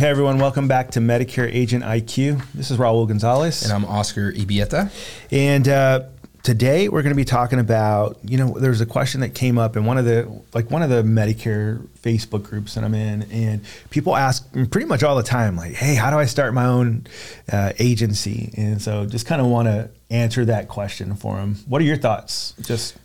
Hey 0.00 0.08
everyone, 0.08 0.38
welcome 0.38 0.66
back 0.66 0.92
to 0.92 1.00
Medicare 1.00 1.46
Agent 1.54 1.84
IQ. 1.84 2.42
This 2.54 2.70
is 2.70 2.78
Raul 2.78 3.06
Gonzalez. 3.06 3.64
And 3.64 3.70
I'm 3.70 3.84
Oscar 3.84 4.32
Ibieta. 4.32 4.90
And 5.30 5.68
uh, 5.68 6.04
today 6.42 6.88
we're 6.88 7.02
going 7.02 7.12
to 7.12 7.16
be 7.18 7.26
talking 7.26 7.58
about, 7.58 8.16
you 8.24 8.38
know, 8.38 8.58
there's 8.58 8.80
a 8.80 8.86
question 8.86 9.20
that 9.20 9.34
came 9.34 9.58
up 9.58 9.76
in 9.76 9.84
one 9.84 9.98
of 9.98 10.06
the, 10.06 10.40
like 10.54 10.70
one 10.70 10.82
of 10.82 10.88
the 10.88 11.02
Medicare 11.02 11.86
Facebook 11.98 12.44
groups 12.44 12.76
that 12.76 12.84
I'm 12.84 12.94
in, 12.94 13.24
and 13.24 13.60
people 13.90 14.16
ask 14.16 14.50
pretty 14.70 14.86
much 14.86 15.02
all 15.02 15.16
the 15.16 15.22
time, 15.22 15.54
like, 15.54 15.74
hey, 15.74 15.96
how 15.96 16.08
do 16.08 16.18
I 16.18 16.24
start 16.24 16.54
my 16.54 16.64
own 16.64 17.06
uh, 17.52 17.74
agency? 17.78 18.54
And 18.56 18.80
so 18.80 19.04
just 19.04 19.26
kind 19.26 19.42
of 19.42 19.48
want 19.48 19.68
to 19.68 19.90
answer 20.08 20.46
that 20.46 20.68
question 20.68 21.14
for 21.14 21.36
them. 21.36 21.56
What 21.68 21.82
are 21.82 21.84
your 21.84 21.98
thoughts? 21.98 22.54
Just 22.62 22.96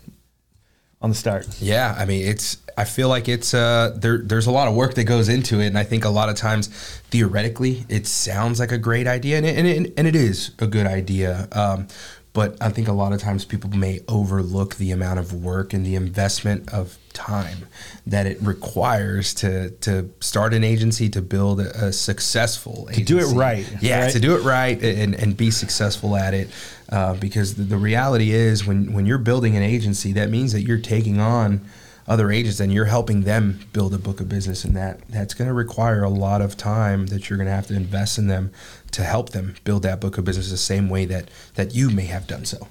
on 1.06 1.12
the 1.12 1.16
start. 1.16 1.48
Yeah, 1.62 1.96
I 1.98 2.06
mean, 2.06 2.28
it's. 2.28 2.58
I 2.78 2.84
feel 2.84 3.08
like 3.08 3.30
it's 3.30 3.54
uh, 3.54 3.96
there. 3.96 4.18
There's 4.18 4.48
a 4.48 4.52
lot 4.52 4.68
of 4.68 4.74
work 4.74 4.96
that 4.96 5.04
goes 5.06 5.30
into 5.30 5.62
it, 5.62 5.68
and 5.68 5.78
I 5.78 5.84
think 5.84 6.04
a 6.04 6.10
lot 6.10 6.29
of 6.29 6.36
times, 6.36 6.68
theoretically, 7.12 7.86
it 7.89 8.07
sounds 8.07 8.60
like 8.60 8.71
a 8.71 8.78
great 8.79 9.06
idea, 9.07 9.38
and 9.38 9.46
it, 9.46 9.57
and 9.57 9.68
it, 9.68 9.93
and 9.98 10.07
it 10.07 10.15
is 10.15 10.52
a 10.60 10.68
good 10.68 10.88
idea. 10.88 11.48
Um, 11.52 11.88
but 12.34 12.57
I 12.60 12.70
think 12.70 12.88
a 12.88 12.92
lot 12.92 13.14
of 13.14 13.21
times 13.21 13.46
people 13.46 13.70
may 13.70 14.02
overlook 14.07 14.76
the 14.76 14.92
amount 14.92 15.20
of 15.20 15.32
work 15.32 15.74
and 15.74 15.86
the 15.86 15.96
investment 15.96 16.74
of 16.74 16.98
time 17.15 17.65
that 18.05 18.28
it 18.28 18.39
requires 18.42 19.33
to 19.33 19.71
to 19.71 20.11
start 20.19 20.54
an 20.54 20.64
agency 20.64 21.10
to 21.10 21.21
build 21.21 21.60
a, 21.60 21.86
a 21.86 21.92
successful 21.92 22.87
to 22.93 23.04
do 23.04 23.18
it 23.18 23.33
right. 23.33 23.68
Yeah, 23.82 24.04
right? 24.04 24.11
to 24.11 24.19
do 24.19 24.36
it 24.36 24.43
right 24.43 24.79
and, 24.83 25.15
and 25.15 25.36
be 25.36 25.50
successful 25.50 26.15
at 26.15 26.33
it. 26.36 26.50
Uh, 26.87 27.15
because 27.15 27.56
the, 27.56 27.64
the 27.64 27.78
reality 27.78 28.32
is, 28.32 28.68
when 28.68 28.93
when 28.93 29.07
you're 29.07 29.18
building 29.18 29.56
an 29.56 29.64
agency, 29.64 30.14
that 30.14 30.29
means 30.29 30.51
that 30.51 30.61
you're 30.61 30.78
taking 30.78 31.20
on 31.20 31.61
other 32.08 32.31
agents 32.31 32.59
and 32.59 32.72
you're 32.72 32.86
helping 32.86 33.22
them 33.22 33.59
build 33.73 33.94
a 33.94 33.97
book 33.97 34.22
of 34.22 34.30
business 34.30 34.64
and 34.64 34.75
that 34.75 35.00
that's 35.09 35.33
going 35.33 35.47
to 35.47 35.53
require 35.53 36.03
a 36.03 36.09
lot 36.09 36.41
of 36.41 36.55
time 36.55 37.08
that 37.08 37.30
you're 37.30 37.38
going 37.38 37.47
to 37.47 37.53
have 37.53 37.66
to 37.67 37.75
invest 37.75 38.17
in 38.17 38.28
them 38.28 38.52
to 38.92 39.03
help 39.03 39.31
them 39.31 39.56
build 39.64 39.81
that 39.84 40.00
book 40.00 40.17
of 40.17 40.23
business 40.23 40.52
the 40.52 40.58
same 40.58 40.88
way 40.88 41.06
that 41.06 41.30
that 41.56 41.73
you 41.73 41.89
may 41.89 42.06
have 42.06 42.28
done 42.28 42.45
so. 42.45 42.67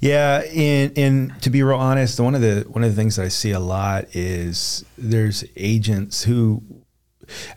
Yeah 0.00 0.42
and 0.54 0.96
and 0.96 1.42
to 1.42 1.50
be 1.50 1.62
real 1.62 1.76
honest 1.76 2.18
one 2.18 2.34
of 2.34 2.40
the 2.40 2.64
one 2.70 2.82
of 2.82 2.90
the 2.90 2.96
things 2.96 3.16
that 3.16 3.24
i 3.24 3.28
see 3.28 3.50
a 3.50 3.60
lot 3.60 4.06
is 4.16 4.84
there's 4.96 5.44
agents 5.56 6.24
who 6.24 6.62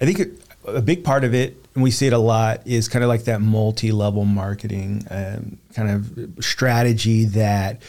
i 0.01 0.05
think 0.05 0.39
a 0.65 0.81
big 0.81 1.03
part 1.03 1.23
of 1.23 1.33
it 1.33 1.57
and 1.73 1.83
we 1.83 1.91
see 1.91 2.07
it 2.07 2.13
a 2.13 2.17
lot 2.17 2.61
is 2.65 2.87
kind 2.87 3.03
of 3.03 3.09
like 3.09 3.23
that 3.23 3.41
multi-level 3.41 4.25
marketing 4.25 5.05
um, 5.09 5.57
kind 5.73 5.89
of 5.89 6.43
strategy 6.43 7.25
that 7.25 7.81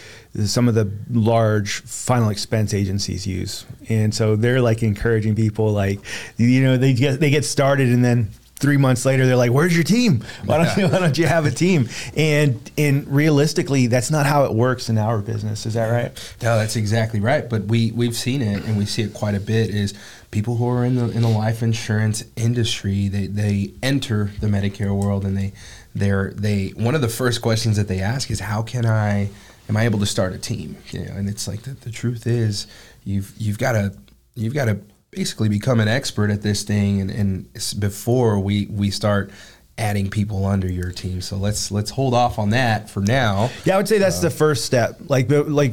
some 0.47 0.69
of 0.69 0.75
the 0.75 0.91
large 1.11 1.83
final 1.83 2.29
expense 2.29 2.75
agencies 2.75 3.27
use. 3.27 3.65
And 3.89 4.15
so 4.15 4.37
they're 4.37 4.61
like 4.61 4.83
encouraging 4.83 5.35
people 5.35 5.73
like 5.73 6.01
you 6.37 6.63
know 6.63 6.77
they 6.77 6.93
get 6.93 7.21
they 7.21 7.31
get 7.31 7.45
started 7.45 7.89
and 7.89 8.05
then 8.05 8.31
three 8.57 8.77
months 8.77 9.05
later 9.05 9.27
they're 9.27 9.37
like 9.37 9.53
where's 9.53 9.75
your 9.75 9.85
team? 9.85 10.25
Why 10.45 10.65
don't 10.65 10.77
you 10.77 10.89
why 10.89 10.99
don't 10.99 11.17
you 11.17 11.27
have 11.27 11.47
a 11.47 11.51
team? 11.51 11.89
And 12.17 12.71
and 12.77 13.07
realistically 13.07 13.87
that's 13.87 14.11
not 14.11 14.27
how 14.27 14.45
it 14.45 14.55
works 14.55 14.89
in 14.89 14.99
our 14.99 15.19
business. 15.21 15.67
Is 15.67 15.75
that 15.75 15.89
right? 15.89 16.37
No 16.43 16.59
that's 16.59 16.77
exactly 16.77 17.21
right. 17.21 17.49
But 17.49 17.65
we 17.65 17.93
we've 17.93 18.17
seen 18.17 18.43
it 18.43 18.65
and 18.65 18.77
we 18.77 18.87
see 18.87 19.03
it 19.03 19.15
quite 19.15 19.35
a 19.35 19.41
bit 19.41 19.71
is 19.71 19.95
people 20.33 20.57
who 20.57 20.69
are 20.69 20.85
in 20.85 20.97
the 20.97 21.11
in 21.11 21.23
the 21.23 21.29
life 21.29 21.63
insurance 21.63 22.25
industry 22.35 23.07
they 23.07 23.29
they 23.29 23.73
enter 23.85 24.33
the 24.41 24.49
medicare 24.49 24.93
world 24.93 25.25
and 25.25 25.37
they 25.37 25.53
they're 25.95 26.33
they 26.35 26.71
one 26.71 26.97
of 26.97 27.01
the 27.01 27.09
first 27.09 27.41
questions 27.41 27.77
that 27.77 27.87
they 27.87 28.01
ask 28.01 28.33
is 28.33 28.41
how 28.41 28.61
can 28.61 28.85
i 28.85 29.31
am 29.69 29.77
i 29.77 29.85
able 29.85 29.99
to 29.99 30.07
start 30.07 30.33
a 30.33 30.39
team? 30.39 30.77
You 30.91 31.07
know 31.07 31.13
and 31.15 31.29
it's 31.29 31.49
like 31.49 31.63
the, 31.63 31.71
the 31.71 31.91
truth 31.91 32.27
is 32.27 32.67
you've 33.05 33.33
you've 33.39 33.59
got 33.59 33.73
to 33.73 33.95
you've 34.35 34.55
got 34.55 34.67
to 34.67 34.79
basically 35.11 35.49
become 35.49 35.81
an 35.81 35.89
expert 35.89 36.31
at 36.31 36.43
this 36.43 36.65
thing 36.65 37.01
and, 37.01 37.11
and 37.11 37.79
before 37.79 38.39
we 38.39 38.67
we 38.67 38.91
start 38.91 39.31
adding 39.77 40.09
people 40.09 40.47
under 40.47 40.71
your 40.71 40.93
team. 40.93 41.21
So 41.21 41.37
let's 41.37 41.71
let's 41.71 41.91
hold 41.91 42.15
off 42.15 42.39
on 42.39 42.51
that 42.51 42.89
for 42.89 43.01
now. 43.01 43.51
Yeah 43.65 43.75
i 43.75 43.77
would 43.77 43.89
say 43.89 43.99
that's 43.99 44.19
uh, 44.19 44.23
the 44.23 44.31
first 44.31 44.65
step. 44.65 44.99
Like 45.09 45.27
like 45.31 45.73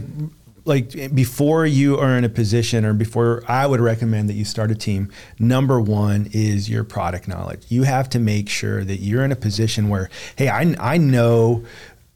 like 0.65 1.13
before 1.13 1.65
you 1.65 1.97
are 1.97 2.17
in 2.17 2.23
a 2.23 2.29
position 2.29 2.85
or 2.85 2.93
before 2.93 3.43
I 3.47 3.65
would 3.65 3.79
recommend 3.79 4.29
that 4.29 4.33
you 4.33 4.45
start 4.45 4.69
a 4.69 4.75
team, 4.75 5.11
number 5.39 5.81
one 5.81 6.29
is 6.33 6.69
your 6.69 6.83
product 6.83 7.27
knowledge. 7.27 7.63
You 7.69 7.83
have 7.83 8.09
to 8.09 8.19
make 8.19 8.47
sure 8.47 8.83
that 8.83 8.97
you're 8.97 9.23
in 9.23 9.31
a 9.31 9.35
position 9.35 9.89
where, 9.89 10.09
hey, 10.35 10.49
I, 10.49 10.75
I 10.79 10.97
know 10.97 11.65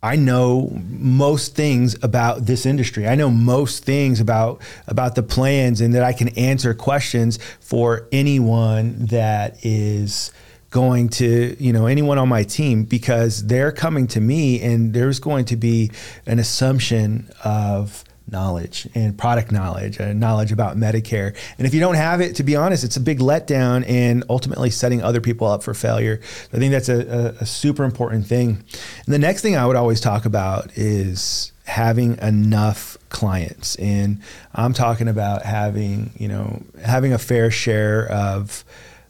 I 0.06 0.18
know 0.18 0.70
most 0.88 1.56
things 1.56 1.98
about 2.04 2.46
this 2.46 2.68
industry. 2.68 3.08
I 3.08 3.16
know 3.16 3.32
most 3.32 3.84
things 3.84 4.20
about 4.22 4.62
about 4.86 5.16
the 5.16 5.24
plans 5.24 5.82
and 5.82 5.96
that 5.96 6.04
I 6.04 6.14
can 6.14 6.30
answer 6.38 6.76
questions 6.76 7.40
for 7.60 8.08
anyone 8.12 9.08
that 9.08 9.66
is 9.66 10.32
going 10.70 11.10
to, 11.10 11.58
you 11.60 11.74
know, 11.74 11.88
anyone 11.88 12.20
on 12.20 12.30
my 12.30 12.44
team 12.44 12.84
because 12.84 13.48
they're 13.48 13.72
coming 13.72 14.06
to 14.06 14.22
me 14.22 14.62
and 14.62 14.94
there's 14.94 15.20
going 15.20 15.46
to 15.46 15.56
be 15.56 15.90
an 16.28 16.38
assumption 16.38 17.28
of 17.44 18.04
knowledge 18.32 18.88
and 18.96 19.18
product 19.18 19.52
knowledge 19.52 20.00
and 20.00 20.20
knowledge 20.20 20.52
about 20.52 20.78
Medicare. 20.78 21.36
And 21.58 21.68
if 21.68 21.74
you 21.74 21.80
don't 21.80 21.96
have 21.96 22.22
it, 22.22 22.36
to 22.38 22.44
be 22.44 22.56
honest, 22.56 22.84
it's 22.84 22.98
a 22.98 23.02
big 23.02 23.20
letdown 23.20 23.88
and 23.88 24.24
ultimately 24.30 24.70
setting 24.70 25.04
other 25.04 25.22
people 25.22 25.48
up 25.48 25.64
for 25.64 25.74
failure. 25.74 26.20
I 26.54 26.58
think 26.58 26.72
that's 26.72 26.90
a, 26.90 27.36
a, 27.40 27.44
a 27.44 27.46
super 27.46 27.84
important 27.84 28.26
thing. 28.26 28.64
And 29.06 29.14
the 29.14 29.20
next 29.20 29.42
thing 29.42 29.56
I 29.56 29.66
would 29.66 29.76
always 29.76 30.02
talk 30.02 30.26
about 30.26 30.76
is 30.76 31.52
having 31.66 32.18
enough 32.20 32.98
clients. 33.10 33.76
And 33.78 34.22
I'm 34.54 34.74
talking 34.74 35.08
about 35.08 35.44
having, 35.44 36.12
you 36.18 36.28
know, 36.28 36.64
having 36.84 37.14
a 37.14 37.18
fair 37.18 37.52
share 37.52 38.08
of 38.12 38.64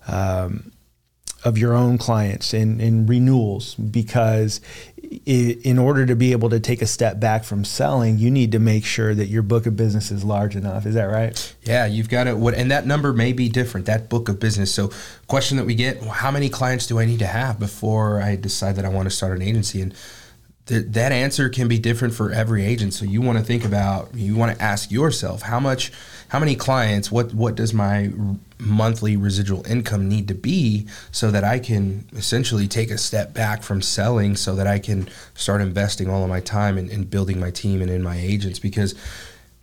um, 0.08 0.72
of 1.46 1.60
your 1.60 1.74
own 1.74 1.98
clients 2.00 2.54
and, 2.54 2.82
and 2.82 3.08
renewals 3.08 3.76
because 3.76 4.60
in 5.26 5.78
order 5.78 6.06
to 6.06 6.16
be 6.16 6.32
able 6.32 6.50
to 6.50 6.60
take 6.60 6.82
a 6.82 6.88
step 6.88 7.20
back 7.20 7.44
from 7.44 7.64
selling, 7.64 8.18
you 8.18 8.32
need 8.32 8.52
to 8.52 8.60
make 8.60 8.84
sure 8.84 9.14
that 9.14 9.28
your 9.28 9.44
book 9.44 9.68
of 9.68 9.78
business 9.78 10.10
is 10.10 10.24
large 10.24 10.56
enough. 10.56 10.88
Is 10.88 10.96
that 10.96 11.06
right? 11.06 11.56
Yeah, 11.62 11.86
you've 11.86 12.10
got 12.10 12.24
to. 12.26 12.36
What 12.36 12.56
and 12.56 12.72
that 12.72 12.88
number 12.88 13.14
may 13.14 13.32
be 13.32 13.48
different. 13.48 13.86
That 13.86 14.10
book 14.10 14.28
of 14.28 14.40
business. 14.40 14.74
So, 14.74 14.92
question 15.28 15.58
that 15.58 15.66
we 15.66 15.76
get: 15.76 16.02
How 16.04 16.32
many 16.32 16.50
clients 16.50 16.88
do 16.88 17.00
I 17.00 17.06
need 17.06 17.20
to 17.20 17.28
have 17.28 17.60
before 17.60 18.22
I 18.22 18.36
decide 18.36 18.76
that 18.78 18.86
I 18.86 18.90
want 18.90 19.06
to 19.06 19.16
start 19.16 19.36
an 19.36 19.44
agency? 19.44 19.82
And 19.82 19.94
th- 20.66 20.86
that 20.90 21.12
answer 21.12 21.50
can 21.50 21.68
be 21.68 21.78
different 21.80 22.14
for 22.14 22.32
every 22.32 22.66
agent. 22.66 22.94
So 22.94 23.06
you 23.06 23.22
want 23.22 23.38
to 23.38 23.44
think 23.44 23.66
about, 23.66 24.14
you 24.14 24.36
want 24.36 24.56
to 24.56 24.64
ask 24.64 24.92
yourself, 24.92 25.42
how 25.42 25.60
much, 25.60 25.92
how 26.30 26.40
many 26.40 26.56
clients, 26.56 27.12
what 27.12 27.34
what 27.34 27.56
does 27.56 27.74
my 27.74 28.12
monthly 28.58 29.18
residual 29.18 29.66
income 29.68 30.08
need 30.08 30.28
to 30.30 30.34
be 30.34 30.88
so 31.12 31.30
that 31.32 31.44
I 31.44 31.60
can 31.60 32.08
essentially 32.14 32.68
take 32.68 32.90
a 32.90 32.98
step 32.98 33.34
back 33.34 33.64
from 33.64 33.82
selling 33.82 34.36
so 34.36 34.56
that 34.56 34.66
I 34.66 34.80
can 34.80 35.10
start 35.34 35.62
investing 35.62 36.10
all 36.10 36.24
of 36.24 36.30
my 36.30 36.40
time 36.40 36.78
in, 36.78 36.90
in 36.90 37.04
building 37.04 37.40
my 37.40 37.52
team 37.52 37.82
and 37.82 37.92
in 37.92 38.02
my 38.02 38.18
agents 38.18 38.60
because 38.60 38.96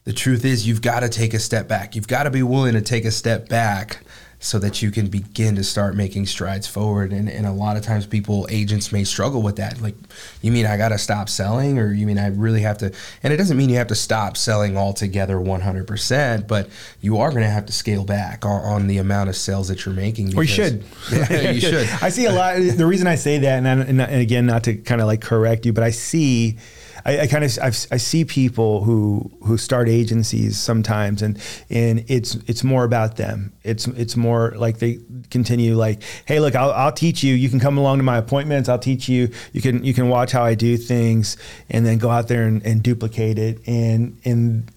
the 0.05 0.13
truth 0.13 0.45
is 0.45 0.67
you've 0.67 0.83
got 0.83 1.01
to 1.01 1.09
take 1.09 1.33
a 1.33 1.39
step 1.39 1.69
back. 1.69 1.95
You've 1.95 2.09
got 2.09 2.25
to 2.25 2.31
be 2.31 2.43
willing 2.43 2.75
to 2.75 2.83
take 2.83 3.05
a 3.05 3.11
step 3.11 3.49
back 3.49 4.03
so 4.43 4.59
that 4.59 4.83
you 4.83 4.91
can 4.91 5.07
begin 5.07 5.55
to 5.55 5.63
start 5.63 5.95
making 5.95 6.27
strides 6.27 6.67
forward. 6.67 7.13
And, 7.13 7.29
and 7.29 7.47
a 7.47 7.53
lot 7.53 7.77
of 7.77 7.85
times 7.85 8.07
people, 8.07 8.49
agents 8.51 8.91
may 8.91 9.05
struggle 9.05 9.41
with 9.41 9.55
that. 9.57 9.81
Like, 9.81 9.95
you 10.43 10.51
mean 10.51 10.67
I 10.67 10.77
got 10.77 10.89
to 10.89 10.99
stop 10.99 11.29
selling 11.29 11.79
or 11.79 11.93
you 11.93 12.09
mean 12.09 12.19
I 12.19 12.27
really 12.27 12.63
have 12.63 12.77
to, 12.79 12.93
and 13.23 13.33
it 13.33 13.37
doesn't 13.37 13.57
mean 13.57 13.71
you 13.71 13.77
have 13.77 13.87
to 13.87 13.95
stop 13.95 14.37
selling 14.37 14.77
altogether 14.77 15.37
100%, 15.37 16.49
but 16.49 16.69
you 17.01 17.19
are 17.19 17.31
going 17.31 17.45
to 17.45 17.49
have 17.49 17.67
to 17.67 17.73
scale 17.73 18.05
back 18.05 18.45
on, 18.45 18.61
on, 18.65 18.87
the 18.89 18.99
amount 18.99 19.29
of 19.29 19.37
sales 19.37 19.69
that 19.69 19.87
you're 19.87 19.95
making. 19.95 20.37
Or 20.37 20.43
you 20.43 20.49
should. 20.49 20.85
Yeah, 21.13 21.51
you 21.53 21.61
should. 21.61 21.89
I 22.03 22.09
see 22.09 22.27
a 22.27 22.33
lot, 22.33 22.57
the 22.57 22.85
reason 22.85 23.07
I 23.07 23.15
say 23.15 23.39
that, 23.39 23.65
and, 23.65 23.67
and, 23.67 24.01
and 24.03 24.21
again, 24.21 24.45
not 24.45 24.65
to 24.65 24.75
kind 24.75 25.01
of 25.01 25.07
like 25.07 25.21
correct 25.21 25.67
you, 25.67 25.73
but 25.73 25.85
I 25.85 25.91
see, 25.91 26.57
I, 27.05 27.21
I 27.21 27.27
kind 27.27 27.45
of 27.45 27.59
i 27.61 27.71
see 27.71 28.25
people 28.25 28.85
who 28.85 29.31
who 29.43 29.59
start 29.59 29.89
agencies 29.89 30.59
sometimes, 30.59 31.23
and 31.23 31.39
and 31.71 32.05
it's 32.09 32.37
it's 32.47 32.65
more 32.65 32.85
about 32.85 33.17
them. 33.17 33.53
It's 33.63 33.87
it's 33.89 34.17
more 34.17 34.53
like 34.57 34.79
they 34.79 34.99
continue 35.31 35.77
like, 35.77 36.03
hey, 36.27 36.41
look, 36.41 36.55
I'll, 36.55 36.73
I'll 36.73 36.93
teach 36.93 37.23
you. 37.23 37.35
You 37.35 37.49
can 37.49 37.61
come 37.61 37.79
along 37.79 37.99
to 37.99 38.05
my 38.05 38.19
appointments. 38.19 38.69
I'll 38.69 38.79
teach 38.79 39.09
you. 39.09 39.31
You 39.53 39.63
can 39.63 39.85
you 39.85 39.95
can 39.95 40.09
watch 40.09 40.33
how 40.33 40.45
I 40.45 40.55
do 40.55 40.77
things, 40.77 41.37
and 41.71 41.85
then 41.85 41.99
go 41.99 42.11
out 42.11 42.29
there 42.29 42.45
and, 42.45 42.65
and 42.65 42.83
duplicate 42.83 43.39
it. 43.39 43.67
And 43.67 44.21
and 44.25 44.71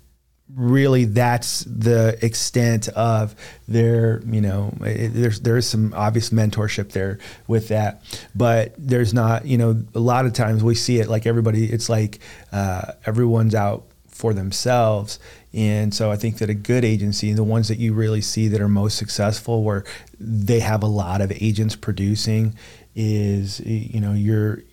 really 0.56 1.04
that's 1.04 1.66
the 1.66 2.18
extent 2.22 2.88
of 2.90 3.36
their 3.68 4.22
you 4.26 4.40
know 4.40 4.74
it, 4.82 5.10
there's 5.10 5.42
there's 5.42 5.68
some 5.68 5.94
obvious 5.94 6.30
mentorship 6.30 6.92
there 6.92 7.20
with 7.48 7.68
that. 7.68 8.02
But 8.34 8.74
there's 8.78 9.14
not 9.14 9.46
you 9.46 9.58
know 9.58 9.84
a 9.94 10.00
lot 10.00 10.26
of 10.26 10.34
times 10.34 10.64
we 10.64 10.76
see 10.76 11.00
it 11.00 11.08
like 11.08 11.26
everybody 11.26 11.66
it's 11.66 11.90
like 11.90 12.20
uh, 12.52 12.94
everyone's 13.06 13.56
out 13.56 13.86
for 14.08 14.34
themselves. 14.34 15.20
And 15.54 15.94
so 15.94 16.10
I 16.10 16.16
think 16.16 16.38
that 16.38 16.50
a 16.50 16.54
good 16.54 16.84
agency, 16.84 17.34
the 17.34 17.44
ones 17.44 17.68
that 17.68 17.80
you 17.80 17.94
really 17.94 18.22
see 18.22 18.48
that 18.50 18.62
are 18.62 18.68
most 18.68 18.98
successful, 18.98 19.64
where 19.64 19.84
they 20.20 20.62
have 20.62 20.84
a 20.84 20.88
lot 20.88 21.22
of 21.22 21.32
agents 21.32 21.76
producing, 21.76 22.56
is 22.96 23.60
you 23.60 24.00
know 24.00 24.14
you're 24.14 24.64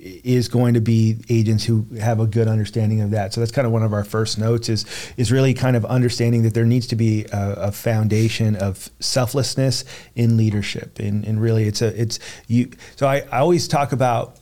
is 0.00 0.48
going 0.48 0.74
to 0.74 0.80
be 0.80 1.16
agents 1.28 1.64
who 1.64 1.86
have 2.00 2.20
a 2.20 2.26
good 2.26 2.48
understanding 2.48 3.00
of 3.00 3.10
that. 3.10 3.32
So 3.32 3.40
that's 3.40 3.50
kind 3.50 3.66
of 3.66 3.72
one 3.72 3.82
of 3.82 3.92
our 3.92 4.04
first 4.04 4.38
notes 4.38 4.68
is 4.68 4.84
is 5.16 5.32
really 5.32 5.54
kind 5.54 5.76
of 5.76 5.84
understanding 5.86 6.42
that 6.42 6.54
there 6.54 6.64
needs 6.64 6.86
to 6.88 6.96
be 6.96 7.24
a, 7.32 7.52
a 7.52 7.72
foundation 7.72 8.56
of 8.56 8.90
selflessness 9.00 9.84
in 10.14 10.36
leadership, 10.36 10.98
and, 10.98 11.24
and 11.24 11.40
really 11.40 11.64
it's 11.64 11.82
a 11.82 12.00
it's 12.00 12.18
you. 12.46 12.70
So 12.96 13.06
I, 13.06 13.24
I 13.32 13.38
always 13.38 13.68
talk 13.68 13.92
about 13.92 14.38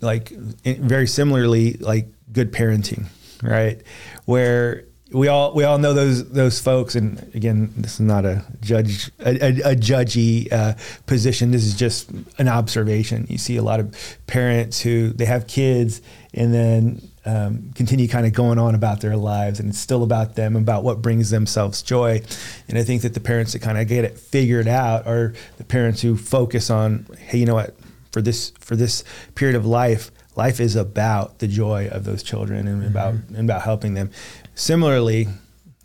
like 0.00 0.30
very 0.30 1.06
similarly 1.06 1.74
like 1.74 2.08
good 2.32 2.52
parenting, 2.52 3.06
right? 3.42 3.82
Where 4.24 4.85
we 5.12 5.28
all 5.28 5.54
we 5.54 5.62
all 5.64 5.78
know 5.78 5.94
those 5.94 6.28
those 6.30 6.60
folks, 6.60 6.96
and 6.96 7.30
again, 7.34 7.72
this 7.76 7.94
is 7.94 8.00
not 8.00 8.24
a 8.24 8.44
judge 8.60 9.10
a, 9.20 9.30
a, 9.44 9.72
a 9.72 9.76
judgy 9.76 10.52
uh, 10.52 10.74
position. 11.06 11.52
This 11.52 11.64
is 11.64 11.74
just 11.74 12.10
an 12.38 12.48
observation. 12.48 13.26
You 13.28 13.38
see 13.38 13.56
a 13.56 13.62
lot 13.62 13.78
of 13.78 13.94
parents 14.26 14.80
who 14.80 15.10
they 15.10 15.26
have 15.26 15.46
kids, 15.46 16.02
and 16.34 16.52
then 16.52 17.08
um, 17.24 17.72
continue 17.74 18.08
kind 18.08 18.26
of 18.26 18.32
going 18.32 18.58
on 18.58 18.74
about 18.74 19.00
their 19.00 19.16
lives, 19.16 19.60
and 19.60 19.68
it's 19.68 19.78
still 19.78 20.02
about 20.02 20.34
them, 20.34 20.56
about 20.56 20.82
what 20.82 21.02
brings 21.02 21.30
themselves 21.30 21.82
joy. 21.82 22.20
And 22.68 22.76
I 22.76 22.82
think 22.82 23.02
that 23.02 23.14
the 23.14 23.20
parents 23.20 23.52
that 23.52 23.62
kind 23.62 23.78
of 23.78 23.86
get 23.86 24.04
it 24.04 24.18
figured 24.18 24.66
out 24.66 25.06
are 25.06 25.34
the 25.58 25.64
parents 25.64 26.02
who 26.02 26.16
focus 26.16 26.68
on, 26.68 27.06
hey, 27.18 27.38
you 27.38 27.46
know 27.46 27.54
what, 27.54 27.76
for 28.10 28.22
this 28.22 28.50
for 28.58 28.74
this 28.74 29.04
period 29.36 29.56
of 29.56 29.64
life, 29.64 30.10
life 30.36 30.58
is 30.58 30.74
about 30.74 31.38
the 31.38 31.46
joy 31.46 31.88
of 31.88 32.04
those 32.04 32.22
children 32.22 32.66
and 32.66 32.82
mm-hmm. 32.82 32.90
about 32.90 33.14
and 33.14 33.48
about 33.48 33.62
helping 33.62 33.94
them. 33.94 34.10
Similarly, 34.56 35.28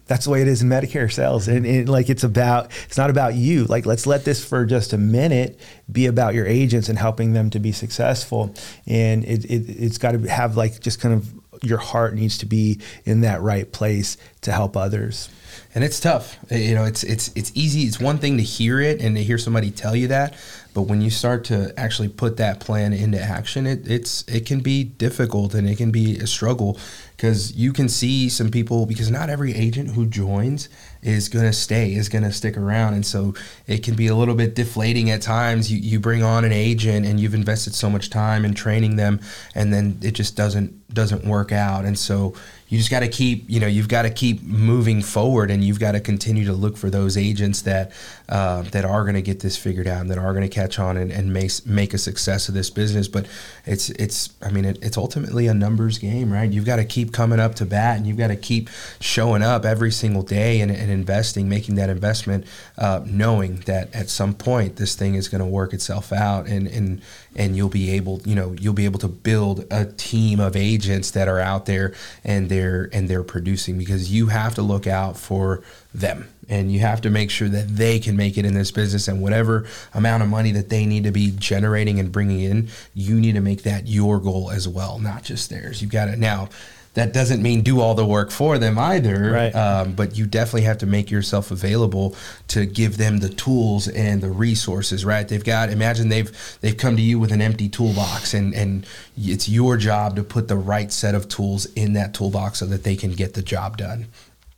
that's 0.08 0.26
the 0.26 0.32
way 0.32 0.42
it 0.42 0.48
is 0.48 0.62
in 0.62 0.70
Medicare 0.70 1.12
sales. 1.12 1.48
And, 1.48 1.66
and, 1.66 1.88
like 1.88 2.10
it's 2.10 2.24
about, 2.24 2.72
it's 2.86 2.98
not 2.98 3.10
about 3.10 3.36
you. 3.36 3.66
Like 3.66 3.86
let's 3.86 4.08
let 4.08 4.26
this 4.26 4.44
for 4.44 4.66
just 4.66 4.94
a 4.94 4.98
minute 4.98 5.60
be 5.92 6.06
about 6.06 6.34
your 6.34 6.48
agents 6.48 6.90
and 6.90 6.98
helping 6.98 7.34
them 7.34 7.50
to 7.52 7.60
be 7.60 7.72
successful. 7.74 8.56
And 8.88 9.24
it, 9.26 9.46
it, 9.46 9.70
it's 9.70 9.98
got 9.98 10.14
to 10.14 10.20
have 10.20 10.58
like 10.58 10.80
just 10.80 11.00
kind 11.00 11.14
of 11.14 11.34
your 11.64 11.78
heart 11.78 12.16
needs 12.16 12.40
to 12.40 12.46
be 12.46 12.80
in 13.06 13.22
that 13.22 13.42
right 13.42 13.72
place 13.72 14.18
to 14.42 14.52
help 14.52 14.76
others 14.76 15.30
and 15.74 15.84
it's 15.84 16.00
tough. 16.00 16.38
Eh, 16.50 16.58
you 16.58 16.76
know, 16.76 16.84
it's 16.84 17.04
it's 17.04 17.32
it's 17.36 17.52
easy. 17.56 17.82
It's 17.82 18.00
one 18.00 18.18
thing 18.18 18.38
to 18.38 18.44
hear 18.44 18.80
it 18.80 19.02
and 19.02 19.16
to 19.16 19.24
hear 19.24 19.38
somebody 19.38 19.72
tell 19.72 19.96
you 19.96 20.08
that, 20.10 20.36
but 20.74 20.84
when 20.84 21.02
you 21.02 21.10
start 21.10 21.46
to 21.46 21.74
actually 21.78 22.10
put 22.10 22.38
that 22.38 22.60
plan 22.60 22.94
into 22.94 23.22
action, 23.22 23.66
it 23.66 23.90
it's 23.90 24.24
it 24.28 24.46
can 24.46 24.60
be 24.60 24.84
difficult 24.84 25.54
and 25.54 25.70
it 25.70 25.78
can 25.78 25.92
be 25.92 26.18
a 26.18 26.28
struggle 26.28 26.78
because 27.22 27.56
you 27.56 27.72
can 27.72 27.88
see 27.88 28.28
some 28.30 28.50
people 28.50 28.88
because 28.88 29.12
not 29.12 29.30
every 29.30 29.54
agent 29.54 29.92
who 29.92 30.08
joins 30.08 30.70
is 31.04 31.30
going 31.30 31.46
to 31.46 31.54
stay 31.54 31.94
is 31.94 32.10
going 32.10 32.24
to 32.24 32.32
stick 32.32 32.58
around. 32.58 32.96
And 32.96 33.06
so 33.06 33.36
it 33.68 33.84
can 33.84 33.94
be 33.94 34.08
a 34.08 34.16
little 34.16 34.34
bit 34.34 34.56
deflating 34.56 35.12
at 35.12 35.22
times. 35.22 35.72
You, 35.72 35.78
you 35.78 36.00
bring 36.00 36.24
on 36.24 36.46
an 36.46 36.52
agent 36.52 37.06
and 37.06 37.20
you've 37.20 37.36
invested 37.36 37.76
so 37.76 37.92
much 37.92 38.10
time 38.10 38.44
in 38.44 38.56
training 38.56 38.96
them 38.96 39.20
and 39.54 39.72
then 39.72 40.00
it 40.02 40.14
just 40.14 40.36
doesn't 40.36 40.92
doesn't 40.96 41.24
work 41.24 41.52
out. 41.52 41.86
And 41.86 41.98
so 41.98 42.34
you 42.72 42.78
just 42.78 42.90
got 42.90 43.02
to 43.02 43.10
keep 43.10 43.44
you 43.50 43.60
know 43.60 43.68
you've 43.68 43.90
got 43.90 44.04
to 44.04 44.10
keep 44.10 44.42
moving 44.44 45.02
forward 45.02 45.52
and 45.52 45.62
you've 45.62 45.80
got 45.80 45.92
to 45.92 46.00
continue 46.00 46.46
to 46.46 46.54
look 46.54 46.78
for 46.78 46.90
those 46.90 47.18
agents 47.18 47.64
that 47.64 47.92
uh, 48.30 48.62
that 48.72 48.86
are 48.86 49.04
going 49.04 49.16
to 49.16 49.22
get 49.22 49.42
this 49.42 49.58
figured 49.58 49.88
out 49.88 50.00
and 50.00 50.10
that 50.10 50.18
are 50.18 50.32
going 50.32 50.50
to 50.50 50.56
catch 50.56 50.80
on 50.80 50.96
and, 50.96 51.12
and 51.12 51.34
make, 51.34 51.52
make 51.66 51.94
a 51.94 51.98
success 51.98 52.48
of 52.48 52.54
this 52.54 52.70
business. 52.70 53.10
But 53.10 53.28
it's 53.66 53.90
it's 53.92 54.30
i 54.42 54.50
mean 54.50 54.64
it, 54.64 54.80
it's 54.82 54.98
ultimately 54.98 55.48
a 55.48 55.54
numbers 55.54 55.98
game 55.98 56.32
right? 56.32 56.50
You've 56.50 56.66
got 56.66 56.78
to 56.78 56.86
keep 56.86 57.12
coming 57.12 57.42
up 57.42 57.56
to 57.56 57.66
bat 57.66 57.98
and 57.98 58.08
you've 58.08 58.18
got 58.18 58.30
to 58.30 58.38
keep 58.38 58.70
showing 59.02 59.44
up 59.44 59.66
every 59.66 59.92
single 59.92 60.24
day 60.24 60.62
and, 60.62 60.72
and 60.72 60.90
investing 60.90 61.50
making 61.50 61.76
that 61.76 61.90
investment 61.90 62.46
uh, 62.78 63.02
knowing 63.06 63.58
that 63.66 63.94
at 63.94 64.10
some 64.10 64.34
point 64.34 64.78
this 64.78 64.96
thing 64.96 65.16
is 65.16 65.28
going 65.28 65.40
to 65.40 65.46
work 65.46 65.74
itself 65.74 66.14
out 66.14 66.48
and 66.48 66.68
and 66.68 67.02
and 67.36 67.58
you'll 67.58 67.70
be 67.70 67.92
able 67.92 68.22
you 68.22 68.34
know 68.34 68.56
you'll 68.60 68.74
be 68.74 68.86
able 68.86 69.00
to 69.00 69.10
build 69.10 69.66
a 69.72 69.86
team 69.86 70.40
of 70.40 70.56
agents 70.56 71.12
that 71.12 71.28
are 71.28 71.40
out 71.40 71.66
there 71.66 71.94
and 72.24 72.48
they're 72.48 72.61
and 72.92 73.08
they're 73.08 73.24
producing 73.24 73.78
because 73.78 74.12
you 74.12 74.28
have 74.28 74.56
to 74.56 74.62
look 74.62 74.88
out 74.88 75.18
for 75.18 75.62
them. 75.94 76.28
And 76.50 76.72
you 76.72 76.82
have 76.82 77.02
to 77.02 77.10
make 77.10 77.30
sure 77.30 77.48
that 77.48 77.70
they 77.70 78.00
can 78.00 78.18
make 78.18 78.38
it 78.38 78.46
in 78.46 78.54
this 78.54 78.72
business. 78.72 79.08
And 79.08 79.22
whatever 79.22 79.66
amount 79.94 80.24
of 80.24 80.30
money 80.30 80.52
that 80.52 80.70
they 80.70 80.86
need 80.86 81.06
to 81.06 81.12
be 81.12 81.32
generating 81.32 82.00
and 82.00 82.12
bringing 82.12 82.42
in 82.42 82.68
you 82.94 83.20
need 83.20 83.36
to 83.36 83.42
make 83.42 83.64
that 83.64 83.88
your 83.88 84.20
goal 84.20 84.52
as 84.52 84.68
well 84.68 85.00
not 85.00 85.24
just 85.24 85.50
theirs. 85.50 85.82
You've 85.82 85.92
got 85.92 86.06
to 86.06 86.16
now 86.16 86.50
that 86.94 87.14
doesn't 87.14 87.42
mean 87.42 87.62
do 87.62 87.80
all 87.80 87.96
the 87.96 88.06
work 88.06 88.32
for 88.32 88.58
them 88.58 88.78
either. 88.78 89.32
Right. 89.32 89.56
Um, 89.56 89.94
but 89.94 90.18
you 90.18 90.26
definitely 90.26 90.64
have 90.64 90.78
to 90.80 90.86
make 90.86 91.10
yourself 91.10 91.52
available 91.52 92.16
to 92.50 92.66
give 92.66 92.98
them 92.98 93.20
the 93.20 93.30
tools 93.30 93.88
and 93.88 94.22
the 94.22 94.30
resources. 94.30 95.06
Right. 95.06 95.28
They've 95.28 95.44
got. 95.44 95.70
Imagine 95.70 96.10
they've 96.10 96.58
they've 96.62 96.76
come 96.76 96.96
to 96.96 97.02
you 97.02 97.20
with 97.20 97.32
an 97.32 97.42
empty 97.42 97.70
toolbox, 97.70 98.34
and 98.34 98.54
and 98.54 98.86
it's 99.18 99.48
your 99.48 99.78
job 99.78 100.16
to 100.18 100.24
put 100.24 100.48
the 100.48 100.58
right 100.58 100.92
set 100.92 101.16
of 101.16 101.30
tools 101.30 101.66
in 101.76 101.94
that 101.94 102.14
toolbox 102.14 102.60
so 102.60 102.66
that 102.66 102.84
they 102.84 102.96
can 102.96 103.12
get 103.12 103.34
the 103.34 103.42
job 103.42 103.78
done. 103.78 104.08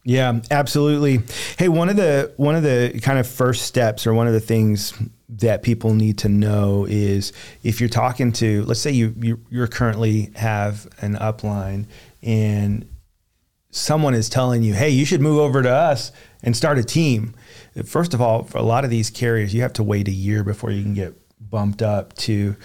Yeah, 0.06 0.42
absolutely. 0.52 1.22
Hey, 1.58 1.70
one 1.70 1.88
of 1.88 1.96
the 1.96 2.34
one 2.36 2.56
of 2.56 2.64
the 2.64 3.00
kind 3.02 3.20
of 3.20 3.28
first 3.28 3.64
steps, 3.64 4.06
or 4.06 4.14
one 4.14 4.28
of 4.28 4.34
the 4.34 4.42
things 4.42 4.94
that 5.30 5.64
people 5.64 5.94
need 5.94 6.18
to 6.20 6.30
know 6.30 6.86
is 6.90 7.32
if 7.64 7.80
you're 7.80 7.90
talking 7.90 8.32
to, 8.34 8.64
let's 8.66 8.82
say 8.82 8.92
you 8.92 9.16
you 9.20 9.40
you 9.50 9.66
currently 9.68 10.32
have 10.36 10.88
an 11.02 11.16
upline 11.16 11.86
and 12.24 12.88
someone 13.72 14.14
is 14.14 14.30
telling 14.30 14.64
you, 14.64 14.74
hey, 14.74 14.90
you 14.90 15.06
should 15.06 15.22
move 15.22 15.40
over 15.40 15.62
to 15.62 15.70
us 15.70 16.12
and 16.44 16.56
start 16.56 16.78
a 16.78 16.84
team. 16.84 17.34
First 17.86 18.14
of 18.14 18.22
all, 18.22 18.44
for 18.44 18.58
a 18.58 18.64
lot 18.64 18.84
of 18.84 18.90
these 18.90 19.10
carriers, 19.10 19.54
you 19.54 19.62
have 19.62 19.74
to 19.74 19.84
wait 19.84 20.08
a 20.08 20.12
year 20.12 20.44
before 20.44 20.72
you 20.72 20.84
can 20.84 20.94
get 20.94 21.14
bumped 21.40 21.82
up 21.82 22.14
to 22.14 22.56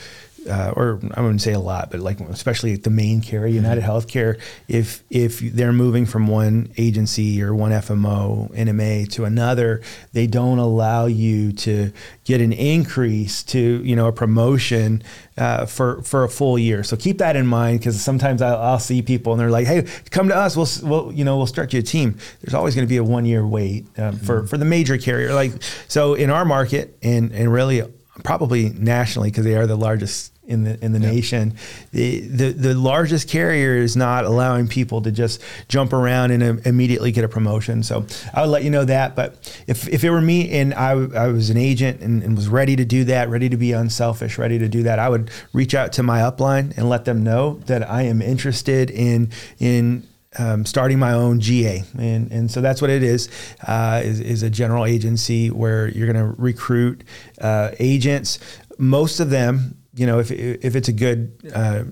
uh, 0.47 0.73
or 0.77 1.01
I 1.15 1.21
wouldn't 1.21 1.43
say 1.43 1.53
a 1.53 1.61
lot, 1.61 1.91
but 1.91 2.01
like 2.01 2.21
especially 2.21 2.77
the 2.77 2.91
main 2.91 3.21
carrier, 3.21 3.47
United 3.47 3.83
mm-hmm. 3.83 3.91
Healthcare, 3.91 4.41
if 4.67 5.03
if 5.11 5.41
they're 5.41 5.73
moving 5.73 6.07
from 6.07 6.27
one 6.27 6.73
agency 6.77 7.43
or 7.43 7.55
one 7.55 7.73
FMO 7.73 8.51
NMA 8.55 9.11
to 9.13 9.25
another, 9.25 9.83
they 10.13 10.27
don't 10.27 10.59
allow 10.59 11.07
you 11.07 11.53
to 11.53 11.93
get 12.25 12.41
an 12.41 12.53
increase 12.53 13.43
to 13.45 13.83
you 13.85 13.97
know 13.97 14.09
a 14.09 14.13
promotion 14.13 15.03
uh, 15.37 15.67
for 15.67 16.03
for 16.03 16.25
a 16.25 16.29
full 16.29 16.59
year. 16.59 16.83
So 16.83 16.97
keep 16.97 17.19
that 17.19 17.37
in 17.37 17.47
mind 17.47 17.81
because 17.81 18.01
sometimes 18.01 18.43
I'll, 18.43 18.59
I'll, 18.59 18.79
see 18.79 19.03
people 19.03 19.33
and 19.33 19.41
they're 19.41 19.51
like, 19.51 19.67
"Hey, 19.67 19.87
come 20.11 20.29
to 20.29 20.37
us. 20.37 20.57
We'll, 20.57 20.69
we'll 20.89 21.13
you 21.13 21.25
know 21.25 21.37
we'll 21.37 21.47
start 21.47 21.73
you 21.73 21.81
a 21.81 21.83
team." 21.83 22.19
There's 22.41 22.55
always 22.55 22.75
going 22.75 22.87
to 22.87 22.89
be 22.89 22.97
a 22.97 23.05
one 23.05 23.25
year 23.25 23.47
wait 23.47 23.87
um, 23.99 24.15
mm-hmm. 24.15 24.27
for 24.27 24.47
for 24.47 24.57
the 24.57 24.65
major 24.65 24.99
carrier. 24.99 25.35
Like 25.35 25.53
so 25.89 26.15
in 26.15 26.31
our 26.31 26.45
market 26.45 26.97
and 27.03 27.33
and 27.33 27.53
really 27.53 27.83
probably 28.25 28.71
nationally 28.71 29.31
because 29.31 29.45
they 29.45 29.57
are 29.57 29.67
the 29.67 29.77
largest 29.77 30.33
in 30.49 30.65
the 30.65 30.83
in 30.83 30.93
the 30.93 30.99
yep. 30.99 31.13
nation. 31.13 31.55
The, 31.93 32.21
the 32.21 32.53
the 32.53 32.75
largest 32.75 33.29
carrier 33.29 33.77
is 33.77 33.97
not 33.97 34.25
allowing 34.25 34.67
people 34.67 35.03
to 35.03 35.13
just 35.13 35.43
jump 35.69 35.93
around 35.93 36.31
and 36.31 36.43
uh, 36.43 36.63
immediately 36.65 37.13
get 37.13 37.23
a 37.23 37.29
promotion. 37.29 37.83
So 37.83 38.07
I 38.35 38.41
would 38.41 38.51
let 38.51 38.65
you 38.65 38.71
know 38.71 38.85
that. 38.87 39.15
But 39.15 39.55
if, 39.67 39.87
if 39.89 40.03
it 40.03 40.11
were 40.11 40.23
me 40.23 40.51
and 40.51 40.75
I, 40.75 40.93
I 40.93 41.29
was 41.29 41.51
an 41.51 41.59
agent 41.59 42.01
and, 42.01 42.23
and 42.23 42.35
was 42.35 42.49
ready 42.49 42.77
to 42.77 42.85
do 42.85 43.05
that, 43.05 43.29
ready 43.29 43.49
to 43.51 43.57
be 43.57 43.73
unselfish, 43.73 44.39
ready 44.39 44.59
to 44.59 44.69
do 44.69 44.83
that, 44.85 44.99
I 44.99 45.09
would 45.09 45.31
reach 45.53 45.75
out 45.75 45.93
to 45.95 46.03
my 46.03 46.21
upline 46.21 46.77
and 46.77 46.89
let 46.89 47.05
them 47.05 47.23
know 47.23 47.61
that 47.67 47.89
I 47.89 48.03
am 48.03 48.23
interested 48.23 48.91
in 48.91 49.31
in 49.59 50.09
um, 50.39 50.65
starting 50.65 50.99
my 50.99 51.13
own 51.13 51.41
GA, 51.41 51.83
and 51.99 52.31
and 52.33 52.51
so 52.51 52.61
that's 52.61 52.81
what 52.81 52.91
it 52.91 53.03
is, 53.03 53.29
uh, 53.67 54.01
is, 54.05 54.21
is 54.21 54.43
a 54.43 54.51
general 54.51 54.85
agency 54.85 55.51
where 55.51 55.89
you're 55.89 56.11
going 56.11 56.27
to 56.27 56.35
recruit 56.41 57.05
uh, 57.41 57.71
agents. 57.79 58.39
Most 58.79 59.21
of 59.21 59.31
them, 59.31 59.77
you 59.95 60.07
know, 60.07 60.19
if 60.19 60.31
if 60.31 60.77
it's 60.77 60.89
a 60.89 60.93
good 60.93 61.51
uh, 61.55 61.85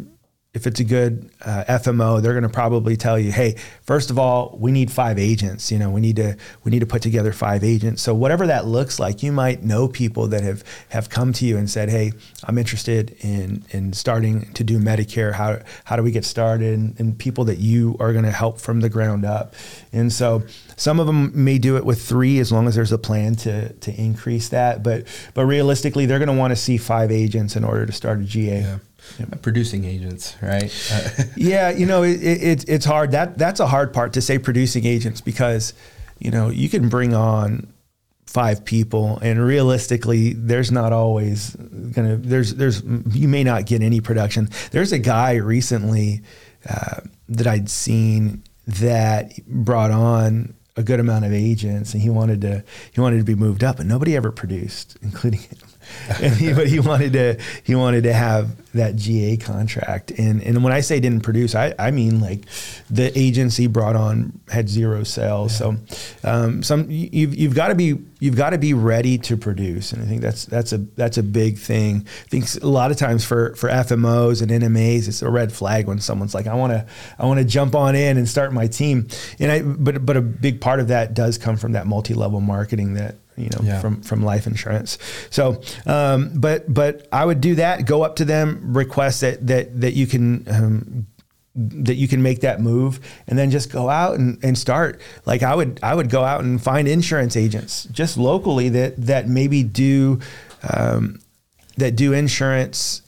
if 0.57 0.67
it's 0.67 0.81
a 0.81 0.85
good 0.85 1.29
uh, 1.45 1.65
FMO, 1.69 2.23
they're 2.23 2.33
going 2.33 2.43
to 2.43 2.49
probably 2.49 2.97
tell 2.97 3.19
you, 3.19 3.31
"Hey, 3.31 3.57
first 3.83 4.11
of 4.11 4.19
all, 4.19 4.57
we 4.59 4.73
need 4.73 4.91
five 4.91 5.19
agents. 5.19 5.71
You 5.71 5.79
know, 5.79 5.91
we 5.91 6.01
need 6.01 6.17
to 6.17 6.35
we 6.65 6.71
need 6.71 6.79
to 6.81 6.87
put 6.87 7.03
together 7.03 7.35
five 7.35 7.63
agents." 7.63 8.01
So 8.01 8.15
whatever 8.15 8.47
that 8.47 8.67
looks 8.67 8.99
like, 8.99 9.23
you 9.23 9.33
might 9.33 9.63
know 9.63 9.87
people 9.87 10.29
that 10.29 10.43
have 10.43 10.65
have 10.89 11.11
come 11.11 11.35
to 11.35 11.45
you 11.45 11.59
and 11.59 11.69
said, 11.69 11.91
"Hey, 11.91 12.15
I'm 12.45 12.57
interested 12.57 13.15
in 13.21 13.65
in 13.71 13.93
starting 13.93 14.51
to 14.55 14.65
do 14.65 14.79
Medicare. 14.79 15.35
How 15.35 15.61
how 15.85 15.95
do 15.95 16.03
we 16.03 16.11
get 16.11 16.25
started?" 16.25 16.73
And, 16.73 16.99
and 16.99 17.19
people 17.19 17.45
that 17.45 17.59
you 17.59 17.95
are 18.01 18.15
going 18.15 18.25
to 18.25 18.33
help 18.33 18.59
from 18.59 18.81
the 18.81 18.89
ground 18.89 19.27
up. 19.27 19.55
And 19.93 20.11
so 20.11 20.43
some 20.77 20.99
of 20.99 21.07
them 21.07 21.33
may 21.35 21.59
do 21.59 21.77
it 21.77 21.85
with 21.85 22.01
three, 22.01 22.39
as 22.39 22.51
long 22.51 22.67
as 22.67 22.75
there's 22.75 22.93
a 22.93 22.99
plan 22.99 23.35
to 23.45 23.75
to 23.75 23.95
increase 24.01 24.49
that. 24.49 24.83
But 24.83 25.07
but 25.35 25.45
realistically, 25.45 26.07
they're 26.07 26.19
going 26.19 26.35
to 26.35 26.41
want 26.41 26.53
to 26.53 26.57
see 26.57 26.79
five 26.79 27.13
agents 27.13 27.57
in 27.57 27.63
order 27.63 27.85
to 27.85 27.93
start 27.93 28.21
a 28.21 28.25
GA. 28.25 28.61
Yeah. 28.63 28.79
Yep. 29.19 29.43
producing 29.43 29.85
agents, 29.85 30.37
right? 30.43 30.73
yeah, 31.37 31.71
you 31.71 31.87
know, 31.87 32.03
it, 32.03 32.23
it, 32.23 32.69
it's 32.69 32.85
hard. 32.85 33.13
That 33.13 33.39
that's 33.39 33.61
a 33.61 33.67
hard 33.67 33.93
part 33.93 34.13
to 34.15 34.21
say 34.21 34.39
producing 34.39 34.85
agents 34.85 35.21
because, 35.21 35.75
you 36.19 36.31
know, 36.31 36.51
you 36.51 36.69
can 36.69 36.89
bring 36.89 37.15
on 37.15 37.73
five 38.27 38.65
people 38.65 39.19
and 39.23 39.43
realistically 39.43 40.33
there's 40.35 40.73
not 40.73 40.93
always 40.93 41.55
gonna 41.93 42.17
there's 42.17 42.55
there's 42.57 42.83
you 43.11 43.29
may 43.29 43.45
not 43.45 43.65
get 43.65 43.81
any 43.83 44.01
production 44.01 44.49
there's 44.73 44.93
a 44.93 44.99
guy 44.99 45.37
recently 45.37 46.21
uh, 46.69 47.01
that 47.29 47.47
i'd 47.47 47.71
seen 47.71 48.43
that 48.67 49.33
brought 49.47 49.93
on 49.93 50.53
a 50.77 50.83
good 50.83 51.01
amount 51.01 51.25
of 51.25 51.33
agents 51.33 51.95
and 51.95 52.03
he 52.03 52.11
wanted 52.11 52.41
to 52.41 52.63
he 52.93 53.01
wanted 53.01 53.19
to 53.19 53.25
be 53.25 53.35
moved 53.35 53.63
up 53.63 53.79
and 53.79 53.89
nobody 53.89 54.17
ever 54.17 54.33
produced 54.33 54.99
including 55.03 55.41
him 55.41 55.57
and 56.23 56.35
he, 56.35 56.53
but 56.53 56.69
he 56.69 56.81
wanted 56.81 57.13
to 57.15 57.39
he 57.65 57.75
wanted 57.75 58.05
to 58.05 58.13
have 58.13 58.57
that 58.75 58.97
GA 58.97 59.37
contract. 59.37 60.11
And 60.13 60.43
and 60.43 60.63
when 60.63 60.73
I 60.73 60.81
say 60.81 61.01
didn't 61.01 61.23
produce 61.23 61.55
I, 61.55 61.75
I 61.79 61.91
mean 61.91 62.21
like 62.21 62.45
the 62.91 63.17
agency 63.19 63.67
brought 63.67 63.97
on 63.97 64.39
had 64.49 64.69
zero 64.69 65.03
sales. 65.05 65.53
Yeah. 65.53 65.59
so 65.59 65.77
um, 66.25 66.63
some 66.63 66.87
you've, 66.91 67.35
you've 67.35 67.55
got 67.55 67.69
to 67.69 67.75
be 67.75 67.99
you've 68.21 68.37
got 68.37 68.51
to 68.51 68.59
be 68.59 68.75
ready 68.75 69.19
to 69.19 69.37
produce. 69.37 69.93
And 69.93 70.03
I 70.03 70.07
think 70.07 70.21
that's 70.21 70.45
that's 70.45 70.73
a 70.73 70.79
that's 70.79 71.19
a 71.19 71.23
big 71.23 71.59
thing. 71.59 72.07
I 72.07 72.29
think 72.29 72.63
a 72.63 72.69
lot 72.69 72.91
of 72.91 72.97
times 72.97 73.25
for 73.25 73.55
for 73.57 73.69
FMOs 73.69 74.43
and 74.43 74.51
NMAs 74.51 75.09
it's 75.09 75.23
a 75.23 75.31
red 75.31 75.53
flag 75.53 75.87
when 75.87 75.99
someone's 75.99 76.35
like 76.35 76.47
I 76.47 76.55
want 76.55 76.73
to 76.73 76.87
I 77.19 77.27
want 77.27 77.39
to 77.39 77.45
jump 77.45 77.75
on 77.75 77.95
in 77.95 78.17
and 78.17 78.29
start 78.29 78.53
my 78.53 78.67
team. 78.67 79.09
And 79.39 79.51
I 79.51 79.63
but 79.63 80.05
but 80.05 80.17
a 80.17 80.23
big 80.23 80.61
part 80.61 80.81
of 80.81 80.89
that 80.89 81.15
does 81.15 81.39
come 81.39 81.57
from 81.57 81.73
that 81.73 81.87
multi-level 81.87 82.41
marketing 82.41 82.95
that 82.95 83.17
you 83.37 83.49
know, 83.51 83.61
yeah. 83.63 83.81
from 83.81 84.03
from 84.03 84.23
life 84.23 84.47
insurance. 84.47 84.99
So, 85.31 85.61
um, 85.87 86.33
but 86.35 86.73
but 86.73 87.07
I 87.13 87.25
would 87.25 87.41
do 87.41 87.57
that. 87.57 87.87
Go 87.87 88.03
up 88.03 88.17
to 88.17 88.25
them, 88.25 88.75
request 88.75 89.21
that 89.21 89.47
that 89.47 89.81
that 89.81 89.93
you 89.95 90.07
can. 90.07 90.47
Um, 90.49 91.07
that 91.59 91.95
you 91.95 92.07
can 92.07 92.23
make 92.23 92.43
that 92.43 92.61
move 92.61 93.01
and 93.27 93.39
then 93.39 93.51
just 93.51 93.73
go 93.73 93.89
out 93.89 94.19
and, 94.19 94.39
and 94.45 94.59
start 94.59 95.01
like 95.25 95.43
i 95.43 95.55
would 95.55 95.81
i 95.83 95.95
would 95.95 96.11
go 96.11 96.23
out 96.23 96.45
and 96.45 96.63
find 96.63 96.87
insurance 96.87 97.35
agents 97.35 97.85
just 97.85 98.19
locally 98.19 98.69
that 98.69 98.95
that 98.99 99.27
maybe 99.27 99.63
do 99.63 100.21
um, 100.71 101.19
that 101.79 101.97
do 101.97 102.13
insurance 102.13 103.01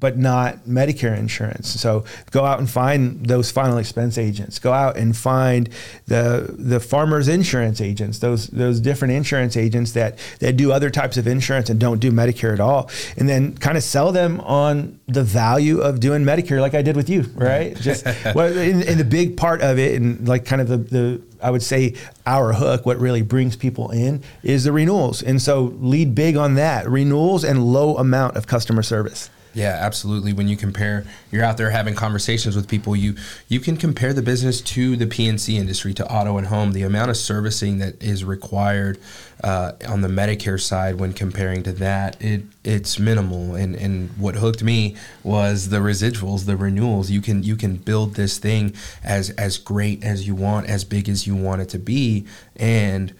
but 0.00 0.16
not 0.16 0.56
Medicare 0.60 1.16
insurance. 1.16 1.68
So 1.68 2.04
go 2.30 2.44
out 2.44 2.58
and 2.58 2.68
find 2.68 3.24
those 3.26 3.50
final 3.50 3.78
expense 3.78 4.18
agents. 4.18 4.58
Go 4.58 4.72
out 4.72 4.96
and 4.96 5.16
find 5.16 5.68
the 6.06 6.54
the 6.58 6.80
farmers 6.80 7.28
insurance 7.28 7.80
agents. 7.80 8.18
Those 8.18 8.48
those 8.48 8.80
different 8.80 9.12
insurance 9.12 9.56
agents 9.56 9.92
that 9.92 10.18
that 10.40 10.56
do 10.56 10.72
other 10.72 10.90
types 10.90 11.16
of 11.16 11.26
insurance 11.26 11.70
and 11.70 11.78
don't 11.78 12.00
do 12.00 12.10
Medicare 12.10 12.52
at 12.52 12.60
all. 12.60 12.90
And 13.16 13.28
then 13.28 13.56
kind 13.56 13.76
of 13.76 13.82
sell 13.82 14.10
them 14.10 14.40
on 14.40 14.98
the 15.06 15.22
value 15.22 15.80
of 15.80 16.00
doing 16.00 16.24
Medicare, 16.24 16.60
like 16.60 16.74
I 16.74 16.82
did 16.82 16.96
with 16.96 17.10
you, 17.10 17.22
right? 17.34 17.76
Just 17.80 18.04
well, 18.34 18.56
in, 18.56 18.82
in 18.82 18.98
the 18.98 19.04
big 19.04 19.36
part 19.36 19.60
of 19.60 19.78
it, 19.78 20.00
and 20.00 20.26
like 20.26 20.44
kind 20.46 20.62
of 20.62 20.68
the 20.68 20.78
the 20.78 21.22
I 21.42 21.50
would 21.50 21.62
say 21.62 21.94
our 22.26 22.52
hook, 22.52 22.86
what 22.86 22.98
really 22.98 23.22
brings 23.22 23.56
people 23.56 23.90
in 23.90 24.22
is 24.42 24.64
the 24.64 24.72
renewals. 24.72 25.22
And 25.22 25.40
so 25.40 25.74
lead 25.80 26.14
big 26.14 26.36
on 26.36 26.54
that 26.54 26.88
renewals 26.88 27.44
and 27.44 27.64
low 27.64 27.96
amount 27.96 28.36
of 28.36 28.46
customer 28.46 28.82
service. 28.82 29.30
Yeah, 29.52 29.76
absolutely. 29.80 30.32
When 30.32 30.46
you 30.46 30.56
compare, 30.56 31.04
you're 31.32 31.42
out 31.42 31.56
there 31.56 31.70
having 31.70 31.94
conversations 31.94 32.54
with 32.54 32.68
people. 32.68 32.94
You 32.94 33.16
you 33.48 33.58
can 33.58 33.76
compare 33.76 34.12
the 34.12 34.22
business 34.22 34.60
to 34.60 34.96
the 34.96 35.06
P&C 35.06 35.56
industry, 35.56 35.92
to 35.94 36.06
auto 36.06 36.38
and 36.38 36.46
home. 36.46 36.72
The 36.72 36.82
amount 36.82 37.10
of 37.10 37.16
servicing 37.16 37.78
that 37.78 38.00
is 38.00 38.24
required 38.24 38.98
uh, 39.42 39.72
on 39.88 40.02
the 40.02 40.08
Medicare 40.08 40.60
side, 40.60 41.00
when 41.00 41.12
comparing 41.12 41.64
to 41.64 41.72
that, 41.72 42.20
it 42.22 42.42
it's 42.62 43.00
minimal. 43.00 43.56
And 43.56 43.74
and 43.74 44.10
what 44.18 44.36
hooked 44.36 44.62
me 44.62 44.96
was 45.24 45.70
the 45.70 45.78
residuals, 45.78 46.46
the 46.46 46.56
renewals. 46.56 47.10
You 47.10 47.20
can 47.20 47.42
you 47.42 47.56
can 47.56 47.74
build 47.76 48.14
this 48.14 48.38
thing 48.38 48.74
as 49.02 49.30
as 49.30 49.58
great 49.58 50.04
as 50.04 50.28
you 50.28 50.36
want, 50.36 50.68
as 50.68 50.84
big 50.84 51.08
as 51.08 51.26
you 51.26 51.34
want 51.34 51.60
it 51.60 51.68
to 51.70 51.78
be, 51.78 52.24
and 52.54 53.12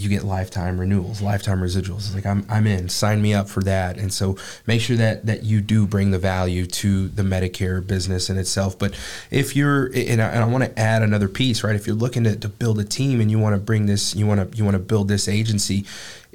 you 0.00 0.08
get 0.08 0.24
lifetime 0.24 0.80
renewals, 0.80 1.20
lifetime 1.20 1.60
residuals. 1.60 1.98
It's 1.98 2.14
like 2.14 2.24
I'm, 2.24 2.46
I'm 2.48 2.66
in. 2.66 2.88
Sign 2.88 3.20
me 3.20 3.34
up 3.34 3.48
for 3.48 3.62
that. 3.64 3.98
And 3.98 4.12
so 4.12 4.36
make 4.66 4.80
sure 4.80 4.96
that 4.96 5.26
that 5.26 5.42
you 5.42 5.60
do 5.60 5.86
bring 5.86 6.10
the 6.10 6.18
value 6.18 6.64
to 6.66 7.08
the 7.08 7.22
Medicare 7.22 7.86
business 7.86 8.30
in 8.30 8.38
itself. 8.38 8.78
But 8.78 8.98
if 9.30 9.54
you're, 9.54 9.86
and 9.86 10.22
I, 10.22 10.28
and 10.28 10.42
I 10.42 10.46
want 10.46 10.64
to 10.64 10.78
add 10.78 11.02
another 11.02 11.28
piece, 11.28 11.62
right? 11.62 11.76
If 11.76 11.86
you're 11.86 11.96
looking 11.96 12.24
to, 12.24 12.34
to 12.36 12.48
build 12.48 12.78
a 12.78 12.84
team 12.84 13.20
and 13.20 13.30
you 13.30 13.38
want 13.38 13.54
to 13.54 13.60
bring 13.60 13.84
this, 13.84 14.14
you 14.14 14.26
want 14.26 14.50
to 14.50 14.56
you 14.56 14.64
want 14.64 14.74
to 14.74 14.82
build 14.82 15.08
this 15.08 15.28
agency. 15.28 15.84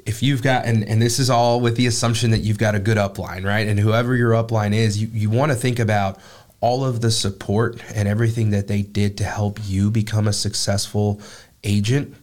If 0.06 0.22
you've 0.22 0.42
got, 0.42 0.66
and, 0.66 0.84
and 0.84 1.02
this 1.02 1.18
is 1.18 1.28
all 1.28 1.60
with 1.60 1.76
the 1.76 1.88
assumption 1.88 2.30
that 2.30 2.38
you've 2.38 2.58
got 2.58 2.76
a 2.76 2.78
good 2.78 2.96
upline, 2.96 3.44
right? 3.44 3.66
And 3.66 3.80
whoever 3.80 4.14
your 4.14 4.30
upline 4.32 4.72
is, 4.72 5.02
you, 5.02 5.08
you 5.12 5.28
want 5.28 5.50
to 5.50 5.56
think 5.56 5.80
about 5.80 6.20
all 6.60 6.84
of 6.84 7.00
the 7.00 7.10
support 7.10 7.82
and 7.92 8.06
everything 8.06 8.50
that 8.50 8.68
they 8.68 8.82
did 8.82 9.18
to 9.18 9.24
help 9.24 9.58
you 9.64 9.90
become 9.90 10.28
a 10.28 10.32
successful 10.32 11.20
agent 11.64 12.14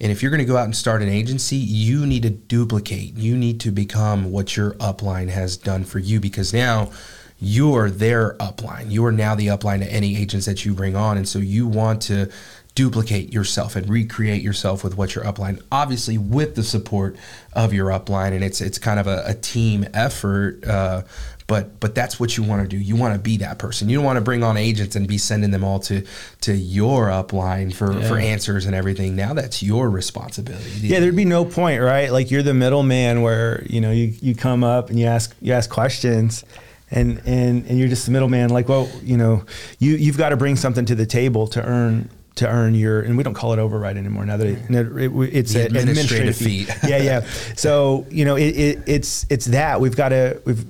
and 0.00 0.12
if 0.12 0.22
you're 0.22 0.30
going 0.30 0.40
to 0.40 0.46
go 0.46 0.56
out 0.56 0.64
and 0.64 0.76
start 0.76 1.02
an 1.02 1.08
agency, 1.08 1.56
you 1.56 2.06
need 2.06 2.22
to 2.22 2.30
duplicate. 2.30 3.16
You 3.16 3.36
need 3.36 3.60
to 3.60 3.70
become 3.70 4.30
what 4.30 4.56
your 4.56 4.72
upline 4.74 5.28
has 5.28 5.56
done 5.56 5.84
for 5.84 5.98
you 5.98 6.20
because 6.20 6.52
now 6.52 6.90
you're 7.38 7.90
their 7.90 8.34
upline. 8.34 8.90
You 8.90 9.04
are 9.06 9.12
now 9.12 9.34
the 9.34 9.46
upline 9.48 9.80
to 9.80 9.92
any 9.92 10.16
agents 10.16 10.46
that 10.46 10.64
you 10.64 10.74
bring 10.74 10.96
on. 10.96 11.16
And 11.16 11.28
so 11.28 11.38
you 11.38 11.66
want 11.66 12.02
to 12.02 12.30
duplicate 12.74 13.32
yourself 13.32 13.74
and 13.74 13.88
recreate 13.88 14.42
yourself 14.42 14.84
with 14.84 14.98
what 14.98 15.14
your 15.14 15.24
upline 15.24 15.60
obviously 15.72 16.18
with 16.18 16.54
the 16.56 16.62
support 16.62 17.16
of 17.54 17.72
your 17.72 17.88
upline 17.88 18.32
and 18.32 18.44
it's 18.44 18.60
it's 18.60 18.78
kind 18.78 19.00
of 19.00 19.06
a, 19.06 19.22
a 19.26 19.32
team 19.32 19.86
effort 19.94 20.62
uh, 20.66 21.00
but 21.46 21.78
but 21.78 21.94
that's 21.94 22.18
what 22.18 22.36
you 22.36 22.42
want 22.42 22.62
to 22.62 22.68
do. 22.68 22.76
You 22.76 22.96
want 22.96 23.14
to 23.14 23.20
be 23.20 23.36
that 23.38 23.58
person. 23.58 23.88
You 23.88 23.96
don't 23.96 24.04
want 24.04 24.16
to 24.16 24.22
bring 24.22 24.42
on 24.42 24.56
agents 24.56 24.96
and 24.96 25.06
be 25.06 25.18
sending 25.18 25.50
them 25.50 25.62
all 25.62 25.78
to 25.80 26.04
to 26.42 26.54
your 26.54 27.06
upline 27.06 27.72
for 27.72 27.92
yeah. 27.92 28.08
for 28.08 28.18
answers 28.18 28.66
and 28.66 28.74
everything. 28.74 29.14
Now 29.14 29.34
that's 29.34 29.62
your 29.62 29.88
responsibility. 29.88 30.88
Yeah, 30.88 31.00
there'd 31.00 31.14
be 31.14 31.24
no 31.24 31.44
point, 31.44 31.82
right? 31.82 32.10
Like 32.10 32.30
you're 32.30 32.42
the 32.42 32.54
middleman 32.54 33.22
where 33.22 33.64
you 33.66 33.80
know 33.80 33.92
you 33.92 34.12
you 34.20 34.34
come 34.34 34.64
up 34.64 34.90
and 34.90 34.98
you 34.98 35.06
ask 35.06 35.34
you 35.40 35.52
ask 35.52 35.70
questions. 35.70 36.44
And, 36.88 37.20
and 37.26 37.66
and 37.66 37.80
you're 37.80 37.88
just 37.88 38.06
the 38.06 38.12
middleman. 38.12 38.50
Like, 38.50 38.68
well, 38.68 38.88
you 39.02 39.16
know, 39.16 39.44
you 39.80 39.96
you've 39.96 40.16
got 40.16 40.28
to 40.28 40.36
bring 40.36 40.54
something 40.54 40.84
to 40.84 40.94
the 40.94 41.04
table 41.04 41.48
to 41.48 41.60
earn 41.60 42.08
to 42.36 42.46
earn 42.48 42.74
your 42.74 43.00
and 43.00 43.16
we 43.16 43.24
don't 43.24 43.34
call 43.34 43.52
it 43.54 43.58
override 43.58 43.96
anymore 43.96 44.24
now 44.24 44.36
that 44.36 44.46
it, 44.46 44.58
it, 44.70 45.34
it's 45.34 45.54
an 45.54 45.74
administrative, 45.74 45.78
administrative 45.78 46.36
fee. 46.36 46.66
yeah, 46.88 46.98
yeah. 46.98 47.20
So 47.56 48.06
you 48.10 48.24
know 48.24 48.36
it, 48.36 48.56
it, 48.56 48.82
it's 48.86 49.26
it's 49.30 49.46
that 49.46 49.80
we've 49.80 49.96
got 49.96 50.10
to 50.10 50.40
we've 50.44 50.64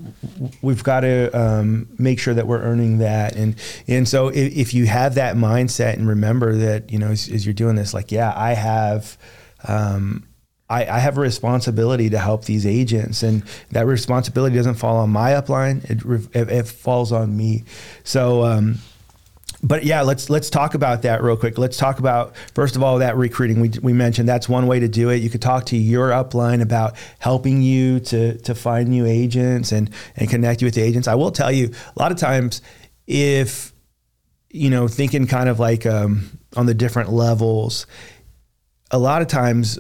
we've 0.63 0.85
got 0.85 1.01
to 1.01 1.31
um, 1.39 1.89
make 1.99 2.21
sure 2.21 2.35
that 2.35 2.47
we're 2.47 2.63
earning 2.63 2.99
that 2.99 3.35
and 3.35 3.57
and 3.89 4.09
so 4.09 4.29
if, 4.29 4.57
if, 4.57 4.75
you 4.75 4.87
have 4.87 5.17
that 5.17 5.37
mindset 5.37 5.95
and 5.95 6.09
remember 6.09 6.57
that 6.57 6.91
you 6.91 6.99
know 6.99 7.09
as, 7.09 7.29
as 7.29 7.45
you're 7.45 7.53
doing 7.55 7.77
this 7.77 7.93
like 7.93 8.11
yeah 8.11 8.33
I 8.35 8.55
have. 8.55 9.19
Um, 9.67 10.29
I, 10.69 10.85
I, 10.85 10.99
have 10.99 11.17
a 11.17 11.21
responsibility 11.21 12.11
to 12.11 12.19
help 12.19 12.45
these 12.45 12.67
agents, 12.67 13.23
and 13.23 13.45
that 13.71 13.87
responsibility 13.87 14.57
doesn't 14.57 14.75
fall 14.75 14.97
on 14.97 15.11
my 15.11 15.31
upline; 15.31 15.85
it, 15.89 16.37
it, 16.37 16.51
it 16.51 16.67
falls 16.67 17.13
on 17.13 17.37
me. 17.37 17.63
So, 18.03 18.43
um, 18.43 18.79
but 19.63 19.85
yeah, 19.85 20.03
let's 20.03 20.29
let's 20.29 20.51
talk 20.51 20.75
about 20.75 21.03
that 21.03 21.23
real 21.23 21.37
quick. 21.37 21.59
Let's 21.59 21.77
talk 21.77 21.99
about 21.99 22.37
first 22.55 22.77
of 22.77 22.83
all 22.83 22.99
that 22.99 23.17
recruiting. 23.17 23.61
We, 23.61 23.71
we 23.83 23.93
mentioned 23.93 24.29
that's 24.29 24.49
one 24.49 24.67
way 24.67 24.81
to 24.81 24.89
do 24.89 25.11
it. 25.11 25.17
You 25.17 25.31
could 25.31 25.43
talk 25.43 25.67
to 25.67 25.77
your 25.77 26.11
upline 26.11 26.61
about 26.61 26.97
helping 27.19 27.63
you 27.63 28.01
to 28.01 28.39
to 28.39 28.55
find 28.55 28.89
new 28.89 29.07
agents 29.07 29.73
and 29.73 29.91
and 30.17 30.29
connect 30.29 30.61
you 30.61 30.67
with 30.67 30.75
the 30.75 30.83
agents. 30.83 31.09
I 31.09 31.15
will 31.15 31.31
tell 31.31 31.51
you 31.51 31.73
a 31.97 31.99
lot 31.99 32.13
of 32.13 32.19
times 32.19 32.61
if 33.07 33.73
you 34.51 34.71
know 34.71 34.89
thinking 34.89 35.27
kind 35.27 35.49
of 35.49 35.59
like 35.59 35.87
um, 35.87 36.39
on 36.57 36.67
the 36.67 36.75
different 36.75 37.11
levels, 37.11 37.87
a 38.91 38.99
lot 38.99 39.23
of 39.23 39.29
times 39.29 39.79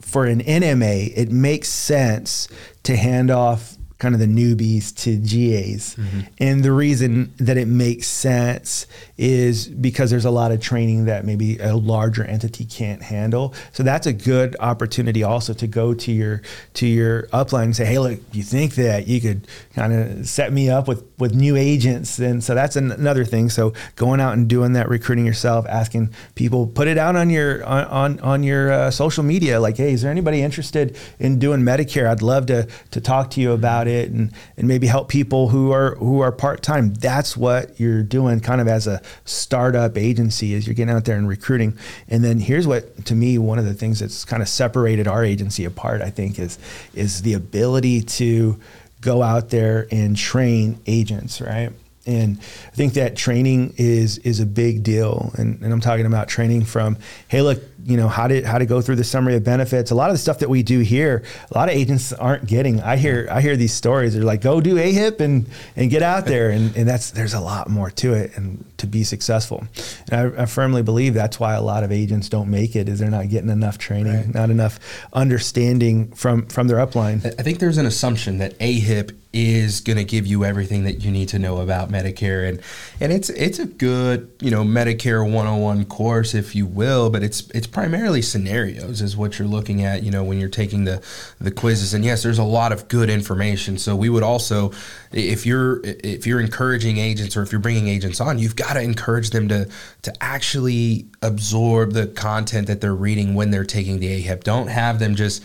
for 0.00 0.26
an 0.26 0.40
NMA, 0.40 1.12
it 1.16 1.30
makes 1.30 1.68
sense 1.68 2.48
to 2.82 2.96
hand 2.96 3.30
off 3.30 3.76
kind 4.04 4.14
of 4.14 4.20
the 4.20 4.26
newbies 4.26 4.94
to 4.94 5.16
GAs. 5.16 5.94
Mm-hmm. 5.94 6.20
And 6.36 6.62
the 6.62 6.72
reason 6.72 7.32
that 7.38 7.56
it 7.56 7.66
makes 7.66 8.06
sense 8.06 8.86
is 9.16 9.66
because 9.66 10.10
there's 10.10 10.26
a 10.26 10.30
lot 10.30 10.52
of 10.52 10.60
training 10.60 11.06
that 11.06 11.24
maybe 11.24 11.56
a 11.56 11.74
larger 11.74 12.22
entity 12.22 12.66
can't 12.66 13.02
handle. 13.02 13.54
So 13.72 13.82
that's 13.82 14.06
a 14.06 14.12
good 14.12 14.56
opportunity 14.60 15.22
also 15.22 15.54
to 15.54 15.66
go 15.66 15.94
to 15.94 16.12
your 16.12 16.42
to 16.74 16.86
your 16.86 17.22
upline 17.28 17.64
and 17.64 17.76
say, 17.76 17.86
"Hey, 17.86 17.98
look, 17.98 18.20
you 18.32 18.42
think 18.42 18.74
that 18.74 19.08
you 19.08 19.22
could 19.22 19.48
kind 19.74 19.94
of 19.94 20.28
set 20.28 20.52
me 20.52 20.68
up 20.68 20.86
with 20.86 21.13
with 21.18 21.34
new 21.34 21.56
agents?" 21.56 22.18
And 22.18 22.42
so 22.42 22.54
that's 22.54 22.76
an, 22.76 22.92
another 22.92 23.24
thing. 23.24 23.50
So 23.50 23.72
going 23.96 24.20
out 24.20 24.34
and 24.34 24.48
doing 24.48 24.72
that 24.74 24.88
recruiting 24.88 25.26
yourself, 25.26 25.66
asking 25.68 26.12
people, 26.34 26.66
put 26.66 26.88
it 26.88 26.98
out 26.98 27.16
on 27.16 27.30
your 27.30 27.64
on 27.64 27.84
on, 27.84 28.20
on 28.20 28.42
your 28.42 28.72
uh, 28.72 28.90
social 28.90 29.24
media 29.24 29.60
like, 29.60 29.76
"Hey, 29.76 29.92
is 29.92 30.02
there 30.02 30.10
anybody 30.10 30.42
interested 30.42 30.96
in 31.18 31.38
doing 31.38 31.60
Medicare? 31.60 32.08
I'd 32.08 32.22
love 32.22 32.46
to 32.46 32.66
to 32.90 33.00
talk 33.00 33.30
to 33.30 33.40
you 33.40 33.52
about 33.52 33.86
it 33.86 34.10
and 34.10 34.32
and 34.56 34.68
maybe 34.68 34.86
help 34.86 35.08
people 35.08 35.48
who 35.48 35.72
are 35.72 35.94
who 35.96 36.20
are 36.20 36.32
part-time." 36.32 36.94
That's 36.94 37.36
what 37.36 37.78
you're 37.78 38.02
doing 38.02 38.40
kind 38.40 38.60
of 38.60 38.68
as 38.68 38.86
a 38.86 39.02
startup 39.24 39.96
agency 39.98 40.54
is 40.54 40.66
you're 40.66 40.74
getting 40.74 40.94
out 40.94 41.04
there 41.04 41.16
and 41.16 41.28
recruiting. 41.28 41.76
And 42.08 42.24
then 42.24 42.38
here's 42.38 42.66
what 42.66 43.04
to 43.06 43.14
me 43.14 43.38
one 43.38 43.58
of 43.58 43.64
the 43.64 43.74
things 43.74 44.00
that's 44.00 44.24
kind 44.24 44.42
of 44.42 44.48
separated 44.48 45.08
our 45.08 45.24
agency 45.24 45.64
apart, 45.64 46.02
I 46.02 46.10
think, 46.10 46.38
is 46.38 46.58
is 46.94 47.22
the 47.22 47.34
ability 47.34 48.02
to 48.02 48.58
go 49.04 49.22
out 49.22 49.50
there 49.50 49.86
and 49.90 50.16
train 50.16 50.80
agents, 50.86 51.40
right? 51.40 51.70
And 52.06 52.38
I 52.66 52.76
think 52.76 52.94
that 52.94 53.16
training 53.16 53.74
is 53.78 54.18
is 54.18 54.40
a 54.40 54.46
big 54.46 54.82
deal. 54.82 55.32
And, 55.38 55.60
and 55.62 55.72
I'm 55.72 55.80
talking 55.80 56.04
about 56.04 56.28
training 56.28 56.64
from, 56.64 56.98
hey, 57.28 57.40
look, 57.40 57.62
you 57.84 57.96
know 57.96 58.08
how 58.08 58.26
to 58.26 58.42
how 58.42 58.58
to 58.58 58.66
go 58.66 58.80
through 58.80 58.96
the 58.96 59.04
summary 59.04 59.36
of 59.36 59.44
benefits. 59.44 59.90
A 59.90 59.94
lot 59.94 60.10
of 60.10 60.14
the 60.14 60.18
stuff 60.18 60.40
that 60.40 60.50
we 60.50 60.62
do 60.62 60.80
here, 60.80 61.22
a 61.50 61.58
lot 61.58 61.68
of 61.68 61.74
agents 61.74 62.12
aren't 62.12 62.46
getting. 62.46 62.80
I 62.80 62.96
hear 62.96 63.26
I 63.30 63.40
hear 63.40 63.56
these 63.56 63.72
stories. 63.72 64.14
They're 64.14 64.22
like, 64.22 64.42
go 64.42 64.60
do 64.60 64.76
AHIP 64.76 65.20
and 65.20 65.46
and 65.76 65.90
get 65.90 66.02
out 66.02 66.26
there, 66.26 66.50
and 66.50 66.76
and 66.76 66.86
that's 66.86 67.10
there's 67.10 67.34
a 67.34 67.40
lot 67.40 67.70
more 67.70 67.90
to 67.90 68.12
it, 68.12 68.36
and 68.36 68.64
to 68.78 68.86
be 68.86 69.02
successful. 69.02 69.66
And 70.10 70.36
I, 70.38 70.42
I 70.42 70.46
firmly 70.46 70.82
believe 70.82 71.14
that's 71.14 71.40
why 71.40 71.54
a 71.54 71.62
lot 71.62 71.84
of 71.84 71.92
agents 71.92 72.28
don't 72.28 72.50
make 72.50 72.76
it 72.76 72.88
is 72.88 72.98
they're 72.98 73.10
not 73.10 73.28
getting 73.30 73.50
enough 73.50 73.78
training, 73.78 74.14
right. 74.14 74.34
not 74.34 74.50
enough 74.50 74.78
understanding 75.12 76.12
from 76.12 76.46
from 76.46 76.68
their 76.68 76.84
upline. 76.84 77.24
I 77.24 77.42
think 77.42 77.60
there's 77.60 77.78
an 77.78 77.86
assumption 77.86 78.38
that 78.38 78.58
AHIP 78.58 79.16
is 79.34 79.80
going 79.80 79.96
to 79.96 80.04
give 80.04 80.26
you 80.26 80.44
everything 80.44 80.84
that 80.84 81.04
you 81.04 81.10
need 81.10 81.28
to 81.28 81.38
know 81.40 81.58
about 81.58 81.90
Medicare. 81.90 82.48
And 82.48 82.60
and 83.00 83.12
it's 83.12 83.28
it's 83.30 83.58
a 83.58 83.66
good 83.66 84.30
you 84.40 84.50
know 84.50 84.62
Medicare 84.62 85.24
101 85.24 85.84
course 85.86 86.34
if 86.34 86.54
you 86.54 86.64
will 86.66 87.10
but 87.10 87.22
it's 87.24 87.50
it's 87.50 87.66
primarily 87.66 88.22
scenarios 88.22 89.02
is 89.02 89.16
what 89.16 89.38
you're 89.38 89.48
looking 89.48 89.82
at 89.82 90.04
you 90.04 90.10
know 90.10 90.22
when 90.22 90.38
you're 90.38 90.48
taking 90.48 90.84
the 90.84 91.02
the 91.40 91.50
quizzes. 91.50 91.92
And 91.92 92.04
yes 92.04 92.22
there's 92.22 92.38
a 92.38 92.44
lot 92.44 92.70
of 92.72 92.86
good 92.88 93.10
information. 93.10 93.76
So 93.76 93.96
we 93.96 94.08
would 94.08 94.22
also 94.22 94.70
if 95.12 95.44
you're 95.44 95.80
if 95.82 96.26
you're 96.26 96.40
encouraging 96.40 96.98
agents 96.98 97.36
or 97.36 97.42
if 97.42 97.50
you're 97.50 97.60
bringing 97.60 97.88
agents 97.88 98.20
on 98.20 98.38
you've 98.38 98.56
got 98.56 98.74
to 98.74 98.80
encourage 98.80 99.30
them 99.30 99.48
to 99.48 99.68
to 100.02 100.12
actually 100.22 101.06
absorb 101.22 101.92
the 101.92 102.06
content 102.06 102.68
that 102.68 102.80
they're 102.80 102.94
reading 102.94 103.34
when 103.34 103.50
they're 103.50 103.64
taking 103.64 103.98
the 103.98 104.22
AHIP 104.22 104.44
don't 104.44 104.68
have 104.68 105.00
them 105.00 105.16
just 105.16 105.42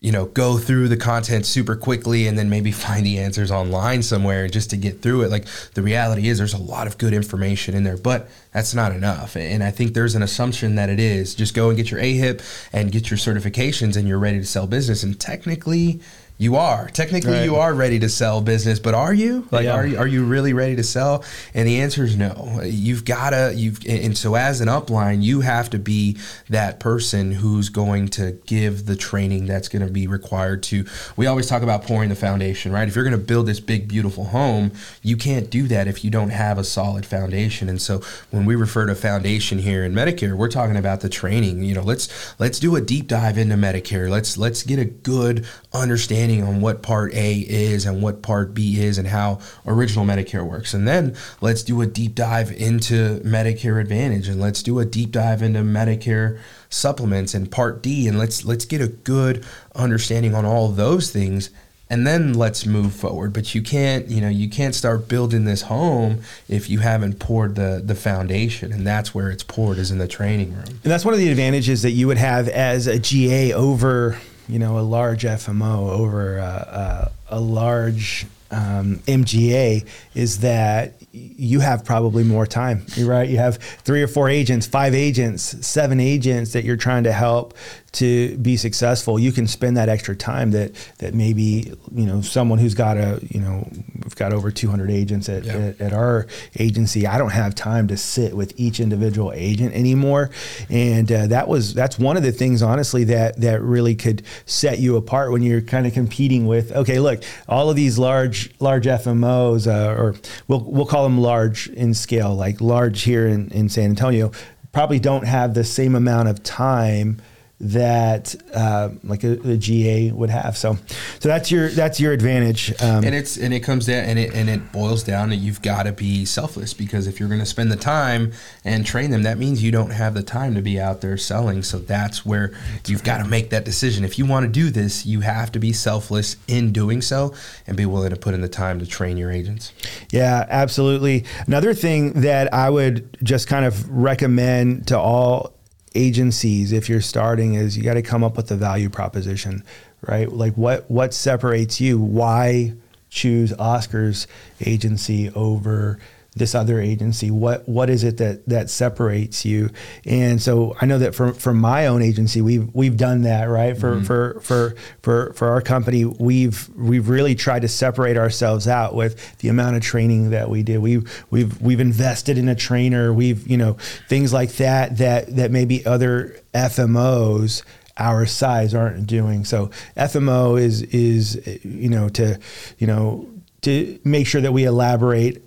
you 0.00 0.10
know, 0.10 0.24
go 0.24 0.56
through 0.56 0.88
the 0.88 0.96
content 0.96 1.44
super 1.44 1.76
quickly 1.76 2.26
and 2.26 2.38
then 2.38 2.48
maybe 2.48 2.72
find 2.86 3.04
the 3.04 3.18
answers 3.18 3.50
online 3.50 4.02
somewhere 4.02 4.48
just 4.48 4.70
to 4.70 4.76
get 4.76 5.02
through 5.02 5.22
it. 5.22 5.30
Like 5.30 5.46
the 5.74 5.82
reality 5.82 6.28
is 6.28 6.38
there's 6.38 6.54
a 6.54 6.58
lot 6.58 6.86
of 6.86 6.98
good 6.98 7.12
information 7.12 7.74
in 7.74 7.84
there, 7.84 7.96
but 7.96 8.28
that's 8.52 8.74
not 8.74 8.92
enough. 8.92 9.36
And 9.36 9.62
I 9.62 9.70
think 9.70 9.94
there's 9.94 10.14
an 10.14 10.22
assumption 10.22 10.74
that 10.76 10.88
it 10.88 10.98
is. 10.98 11.34
Just 11.34 11.54
go 11.54 11.68
and 11.68 11.76
get 11.76 11.90
your 11.90 12.00
AHIP 12.00 12.42
and 12.72 12.90
get 12.90 13.10
your 13.10 13.18
certifications 13.18 13.96
and 13.96 14.08
you're 14.08 14.18
ready 14.18 14.38
to 14.38 14.46
sell 14.46 14.66
business. 14.66 15.02
And 15.02 15.20
technically, 15.20 16.00
you 16.40 16.56
are 16.56 16.88
technically 16.88 17.32
right. 17.32 17.44
you 17.44 17.56
are 17.56 17.74
ready 17.74 17.98
to 17.98 18.08
sell 18.08 18.40
business, 18.40 18.78
but 18.78 18.94
are 18.94 19.12
you? 19.12 19.46
Like, 19.50 19.64
yeah. 19.64 19.74
are 19.74 19.86
you 19.86 19.98
are 19.98 20.06
you 20.06 20.24
really 20.24 20.54
ready 20.54 20.74
to 20.74 20.82
sell? 20.82 21.22
And 21.52 21.68
the 21.68 21.82
answer 21.82 22.02
is 22.02 22.16
no. 22.16 22.62
You've 22.64 23.04
gotta 23.04 23.52
you've 23.54 23.78
and 23.86 24.16
so 24.16 24.34
as 24.36 24.62
an 24.62 24.68
upline, 24.68 25.22
you 25.22 25.42
have 25.42 25.68
to 25.68 25.78
be 25.78 26.16
that 26.48 26.80
person 26.80 27.32
who's 27.32 27.68
going 27.68 28.08
to 28.08 28.38
give 28.46 28.86
the 28.86 28.96
training 28.96 29.44
that's 29.44 29.68
going 29.68 29.86
to 29.86 29.92
be 29.92 30.06
required 30.06 30.62
to. 30.62 30.86
We 31.14 31.26
always 31.26 31.46
talk 31.46 31.60
about 31.60 31.82
pouring 31.82 32.08
the 32.08 32.14
foundation, 32.14 32.72
right? 32.72 32.88
If 32.88 32.94
you're 32.94 33.04
going 33.04 33.18
to 33.18 33.22
build 33.22 33.44
this 33.44 33.60
big 33.60 33.86
beautiful 33.86 34.24
home, 34.24 34.72
you 35.02 35.18
can't 35.18 35.50
do 35.50 35.68
that 35.68 35.88
if 35.88 36.02
you 36.04 36.10
don't 36.10 36.30
have 36.30 36.56
a 36.56 36.64
solid 36.64 37.04
foundation. 37.04 37.68
And 37.68 37.82
so 37.82 38.00
when 38.30 38.46
we 38.46 38.54
refer 38.54 38.86
to 38.86 38.94
foundation 38.94 39.58
here 39.58 39.84
in 39.84 39.92
Medicare, 39.92 40.34
we're 40.34 40.48
talking 40.48 40.78
about 40.78 41.02
the 41.02 41.10
training. 41.10 41.64
You 41.64 41.74
know, 41.74 41.82
let's 41.82 42.34
let's 42.40 42.58
do 42.58 42.76
a 42.76 42.80
deep 42.80 43.08
dive 43.08 43.36
into 43.36 43.56
Medicare. 43.56 44.08
Let's 44.08 44.38
let's 44.38 44.62
get 44.62 44.78
a 44.78 44.86
good 44.86 45.44
understanding 45.74 46.29
on 46.38 46.60
what 46.60 46.82
Part 46.82 47.12
A 47.14 47.38
is 47.38 47.84
and 47.86 48.02
what 48.02 48.22
Part 48.22 48.54
B 48.54 48.80
is 48.80 48.98
and 48.98 49.08
how 49.08 49.40
original 49.66 50.04
Medicare 50.04 50.46
works. 50.46 50.72
And 50.72 50.86
then 50.86 51.16
let's 51.40 51.62
do 51.62 51.80
a 51.80 51.86
deep 51.86 52.14
dive 52.14 52.52
into 52.52 53.20
Medicare 53.20 53.80
Advantage 53.80 54.28
and 54.28 54.40
let's 54.40 54.62
do 54.62 54.78
a 54.78 54.84
deep 54.84 55.10
dive 55.10 55.42
into 55.42 55.60
Medicare 55.60 56.38
supplements 56.68 57.34
and 57.34 57.50
Part 57.50 57.82
D 57.82 58.06
and 58.06 58.18
let's 58.18 58.44
let's 58.44 58.64
get 58.64 58.80
a 58.80 58.86
good 58.88 59.44
understanding 59.74 60.34
on 60.34 60.44
all 60.44 60.68
those 60.68 61.10
things 61.10 61.50
and 61.90 62.06
then 62.06 62.32
let's 62.32 62.64
move 62.64 62.94
forward 62.94 63.32
but 63.32 63.54
you 63.54 63.60
can't 63.60 64.06
you 64.06 64.20
know 64.20 64.28
you 64.28 64.48
can't 64.48 64.74
start 64.74 65.08
building 65.08 65.44
this 65.44 65.62
home 65.62 66.20
if 66.48 66.70
you 66.70 66.78
haven't 66.78 67.18
poured 67.18 67.56
the 67.56 67.82
the 67.84 67.94
foundation 67.94 68.72
and 68.72 68.86
that's 68.86 69.12
where 69.12 69.30
it's 69.30 69.42
poured 69.42 69.76
is 69.76 69.90
in 69.90 69.98
the 69.98 70.08
training 70.08 70.54
room 70.54 70.64
and 70.68 70.92
that's 70.92 71.04
one 71.04 71.12
of 71.12 71.18
the 71.18 71.28
advantages 71.28 71.82
that 71.82 71.90
you 71.90 72.06
would 72.06 72.16
have 72.16 72.48
as 72.48 72.86
a 72.86 72.98
ga 72.98 73.52
over 73.52 74.16
you 74.50 74.58
know, 74.58 74.78
a 74.78 74.80
large 74.80 75.22
FMO 75.22 75.90
over 75.90 76.38
uh, 76.38 76.44
uh, 76.44 77.08
a 77.28 77.40
large 77.40 78.26
um, 78.50 78.96
MGA 79.06 79.86
is 80.14 80.40
that 80.40 80.94
you 81.12 81.60
have 81.60 81.84
probably 81.84 82.24
more 82.24 82.46
time. 82.46 82.84
You're 82.94 83.08
right. 83.08 83.28
You 83.28 83.38
have 83.38 83.56
three 83.56 84.02
or 84.02 84.08
four 84.08 84.28
agents, 84.28 84.66
five 84.66 84.94
agents, 84.94 85.66
seven 85.66 86.00
agents 86.00 86.52
that 86.52 86.64
you're 86.64 86.76
trying 86.76 87.04
to 87.04 87.12
help 87.12 87.54
to 87.92 88.36
be 88.38 88.56
successful. 88.56 89.18
You 89.18 89.32
can 89.32 89.46
spend 89.46 89.76
that 89.76 89.88
extra 89.88 90.14
time 90.14 90.52
that 90.52 90.74
that 90.98 91.14
maybe 91.14 91.72
you 91.92 92.06
know 92.06 92.20
someone 92.20 92.58
who's 92.58 92.74
got 92.74 92.96
a 92.96 93.20
you 93.28 93.40
know 93.40 93.68
we've 94.04 94.14
got 94.14 94.32
over 94.32 94.50
200 94.50 94.90
agents 94.90 95.28
at, 95.28 95.44
yeah. 95.44 95.54
at, 95.54 95.80
at, 95.80 95.92
our 95.92 96.26
agency. 96.58 97.06
I 97.06 97.18
don't 97.18 97.32
have 97.32 97.54
time 97.54 97.88
to 97.88 97.96
sit 97.96 98.36
with 98.36 98.52
each 98.56 98.80
individual 98.80 99.32
agent 99.34 99.74
anymore, 99.74 100.30
and 100.68 101.10
uh, 101.10 101.26
that 101.28 101.48
was 101.48 101.74
that's 101.74 101.98
one 101.98 102.16
of 102.16 102.22
the 102.22 102.32
things 102.32 102.62
honestly 102.62 103.04
that 103.04 103.40
that 103.40 103.60
really 103.60 103.94
could 103.94 104.22
set 104.46 104.78
you 104.78 104.96
apart 104.96 105.32
when 105.32 105.42
you're 105.42 105.60
kind 105.60 105.86
of 105.86 105.92
competing 105.92 106.46
with. 106.46 106.70
Okay, 106.72 107.00
look, 107.00 107.22
all 107.48 107.70
of 107.70 107.76
these 107.76 107.98
large 107.98 108.50
large 108.60 108.86
FMOs, 108.86 109.66
uh, 109.66 110.00
or 110.00 110.14
we'll 110.46 110.60
we'll 110.60 110.86
call 110.86 111.02
them 111.02 111.18
large 111.18 111.68
in 111.68 111.92
scale, 111.94 112.34
like 112.34 112.60
large 112.60 113.02
here 113.02 113.26
in, 113.26 113.50
in 113.50 113.68
San 113.68 113.90
Antonio, 113.90 114.30
probably 114.72 115.00
don't 115.00 115.26
have 115.26 115.54
the 115.54 115.64
same 115.64 115.96
amount 115.96 116.28
of 116.28 116.42
time 116.44 117.20
that 117.60 118.34
uh, 118.54 118.88
like 119.04 119.22
a, 119.22 119.32
a, 119.48 119.56
GA 119.58 120.10
would 120.12 120.30
have. 120.30 120.56
So, 120.56 120.78
so 121.18 121.28
that's 121.28 121.50
your 121.50 121.68
that's 121.68 122.00
your 122.00 122.12
advantage. 122.12 122.70
Um, 122.80 123.04
and 123.04 123.14
it's 123.14 123.36
and 123.36 123.52
it 123.52 123.60
comes 123.60 123.86
down 123.86 124.04
and 124.04 124.18
it 124.18 124.34
and 124.34 124.48
it 124.48 124.72
boils 124.72 125.02
down 125.02 125.28
that 125.28 125.36
you've 125.36 125.60
got 125.60 125.82
to 125.82 125.92
be 125.92 126.24
selfless 126.24 126.72
because 126.72 127.06
if 127.06 127.20
you're 127.20 127.28
going 127.28 127.40
to 127.40 127.46
spend 127.46 127.70
the 127.70 127.76
time 127.76 128.32
and 128.64 128.86
train 128.86 129.10
them, 129.10 129.24
that 129.24 129.38
means 129.38 129.62
you 129.62 129.70
don't 129.70 129.90
have 129.90 130.14
the 130.14 130.22
time 130.22 130.54
to 130.54 130.62
be 130.62 130.80
out 130.80 131.02
there 131.02 131.18
selling. 131.18 131.62
So 131.62 131.78
that's 131.78 132.24
where 132.24 132.52
you've 132.86 133.04
got 133.04 133.18
to 133.18 133.24
make 133.28 133.50
that 133.50 133.66
decision. 133.66 134.04
If 134.04 134.18
you 134.18 134.24
want 134.24 134.44
to 134.44 134.50
do 134.50 134.70
this, 134.70 135.04
you 135.04 135.20
have 135.20 135.52
to 135.52 135.58
be 135.58 135.72
selfless 135.72 136.36
in 136.48 136.72
doing 136.72 137.02
so 137.02 137.34
and 137.66 137.76
be 137.76 137.84
willing 137.84 138.10
to 138.10 138.16
put 138.16 138.32
in 138.32 138.40
the 138.40 138.48
time 138.48 138.78
to 138.78 138.86
train 138.86 139.18
your 139.18 139.30
agents. 139.30 139.72
Yeah, 140.10 140.46
absolutely. 140.48 141.26
Another 141.46 141.74
thing 141.74 142.22
that 142.22 142.54
I 142.54 142.70
would 142.70 143.18
just 143.22 143.48
kind 143.48 143.66
of 143.66 143.88
recommend 143.90 144.86
to 144.88 144.98
all 144.98 145.59
agencies 145.94 146.72
if 146.72 146.88
you're 146.88 147.00
starting 147.00 147.54
is 147.54 147.76
you 147.76 147.82
got 147.82 147.94
to 147.94 148.02
come 148.02 148.22
up 148.22 148.36
with 148.36 148.50
a 148.50 148.56
value 148.56 148.88
proposition 148.88 149.64
right? 150.02 150.30
Like 150.30 150.54
what 150.54 150.90
what 150.90 151.14
separates 151.14 151.80
you? 151.80 151.98
Why 151.98 152.74
choose 153.08 153.52
oscar's 153.58 154.26
agency 154.60 155.30
over 155.30 155.98
this 156.40 156.56
other 156.56 156.80
agency? 156.80 157.30
What 157.30 157.68
what 157.68 157.88
is 157.88 158.02
it 158.02 158.16
that 158.16 158.44
that 158.48 158.68
separates 158.68 159.44
you? 159.44 159.70
And 160.04 160.42
so 160.42 160.76
I 160.80 160.86
know 160.86 160.98
that 160.98 161.14
for 161.14 161.32
for 161.32 161.54
my 161.54 161.86
own 161.86 162.02
agency, 162.02 162.40
we've 162.40 162.68
we've 162.74 162.96
done 162.96 163.22
that 163.22 163.44
right 163.44 163.78
for 163.78 163.96
mm-hmm. 163.96 164.04
for 164.04 164.40
for 164.40 164.74
for 165.02 165.32
for 165.34 165.48
our 165.48 165.62
company. 165.62 166.04
We've 166.04 166.68
we've 166.74 167.08
really 167.08 167.36
tried 167.36 167.62
to 167.62 167.68
separate 167.68 168.16
ourselves 168.16 168.66
out 168.66 168.96
with 168.96 169.38
the 169.38 169.48
amount 169.48 169.76
of 169.76 169.82
training 169.82 170.30
that 170.30 170.50
we 170.50 170.64
did. 170.64 170.78
We 170.78 171.02
we've 171.30 171.60
we've 171.60 171.80
invested 171.80 172.36
in 172.36 172.48
a 172.48 172.56
trainer. 172.56 173.12
We've 173.12 173.46
you 173.46 173.56
know 173.56 173.76
things 174.08 174.32
like 174.32 174.54
that 174.54 174.98
that 174.98 175.36
that 175.36 175.52
maybe 175.52 175.86
other 175.86 176.36
FMOs 176.52 177.62
our 177.96 178.26
size 178.26 178.74
aren't 178.74 179.06
doing. 179.06 179.44
So 179.44 179.70
FMO 179.96 180.60
is 180.60 180.82
is 180.82 181.40
you 181.62 181.90
know 181.90 182.08
to 182.10 182.38
you 182.78 182.86
know 182.86 183.28
to 183.62 183.98
make 184.04 184.26
sure 184.26 184.40
that 184.40 184.52
we 184.52 184.64
elaborate 184.64 185.42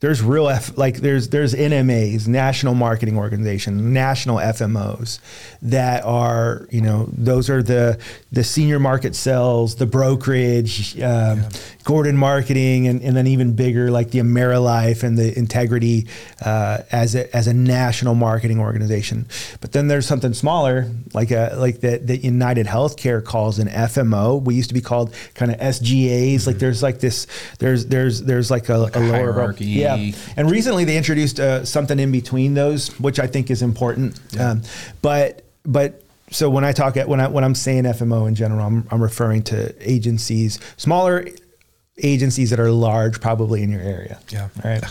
there's 0.00 0.20
real 0.20 0.48
F, 0.48 0.76
like 0.76 0.96
there's 0.96 1.30
there's 1.30 1.54
NMAs, 1.54 2.28
national 2.28 2.74
marketing 2.74 3.16
organizations, 3.16 3.80
national 3.80 4.36
FMOs 4.36 5.18
that 5.62 6.04
are 6.04 6.66
you 6.70 6.80
know 6.82 7.08
those 7.12 7.48
are 7.48 7.62
the 7.62 7.98
the 8.30 8.44
senior 8.44 8.78
market 8.78 9.14
sales, 9.14 9.76
the 9.76 9.86
brokerage, 9.86 10.96
um, 10.96 11.38
yeah. 11.38 11.48
Gordon 11.84 12.16
Marketing, 12.16 12.86
and, 12.88 13.02
and 13.02 13.16
then 13.16 13.26
even 13.26 13.54
bigger 13.54 13.90
like 13.90 14.10
the 14.10 14.18
AmeriLife 14.18 15.02
and 15.02 15.16
the 15.16 15.36
Integrity 15.38 16.06
uh, 16.44 16.78
as 16.90 17.14
a 17.14 17.34
as 17.34 17.46
a 17.46 17.54
national 17.54 18.14
marketing 18.14 18.60
organization. 18.60 19.26
But 19.60 19.72
then 19.72 19.88
there's 19.88 20.06
something 20.06 20.34
smaller 20.34 20.90
like 21.14 21.30
a 21.30 21.54
like 21.56 21.80
that 21.80 22.08
that 22.08 22.24
United 22.24 22.66
Healthcare 22.66 23.24
calls 23.24 23.58
an 23.58 23.68
FMO. 23.68 24.42
We 24.42 24.54
used 24.54 24.68
to 24.68 24.74
be 24.74 24.80
called 24.80 25.14
kind 25.34 25.50
of 25.52 25.58
SGAs. 25.58 26.34
Mm-hmm. 26.34 26.50
Like 26.50 26.58
there's 26.58 26.82
like 26.82 27.00
this 27.00 27.26
there's 27.58 27.86
there's 27.86 28.22
there's 28.22 28.50
like 28.50 28.68
a, 28.68 28.76
like 28.76 28.96
a, 28.96 28.98
a 28.98 29.00
lower 29.00 29.32
hierarchy. 29.32 29.64
Yeah, 29.66 29.83
yeah, 29.84 30.12
and 30.36 30.50
recently 30.50 30.84
they 30.84 30.96
introduced 30.96 31.40
uh, 31.40 31.64
something 31.64 31.98
in 31.98 32.12
between 32.12 32.54
those, 32.54 32.88
which 33.00 33.18
I 33.18 33.26
think 33.26 33.50
is 33.50 33.62
important. 33.62 34.18
Yeah. 34.32 34.50
Um, 34.50 34.62
but 35.02 35.44
but 35.64 36.02
so 36.30 36.50
when 36.50 36.64
I 36.64 36.72
talk 36.72 36.96
at 36.96 37.08
when 37.08 37.20
I 37.20 37.28
when 37.28 37.44
I'm 37.44 37.54
saying 37.54 37.84
FMO 37.84 38.26
in 38.28 38.34
general, 38.34 38.66
I'm, 38.66 38.86
I'm 38.90 39.02
referring 39.02 39.42
to 39.44 39.74
agencies, 39.80 40.58
smaller 40.76 41.26
agencies 42.02 42.50
that 42.50 42.58
are 42.58 42.70
large, 42.70 43.20
probably 43.20 43.62
in 43.62 43.70
your 43.70 43.82
area. 43.82 44.18
Yeah. 44.30 44.48
All 44.64 44.70
right. 44.70 44.84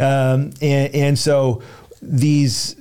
Um, 0.00 0.52
and 0.60 0.94
and 0.94 1.18
so 1.18 1.62
these 2.02 2.76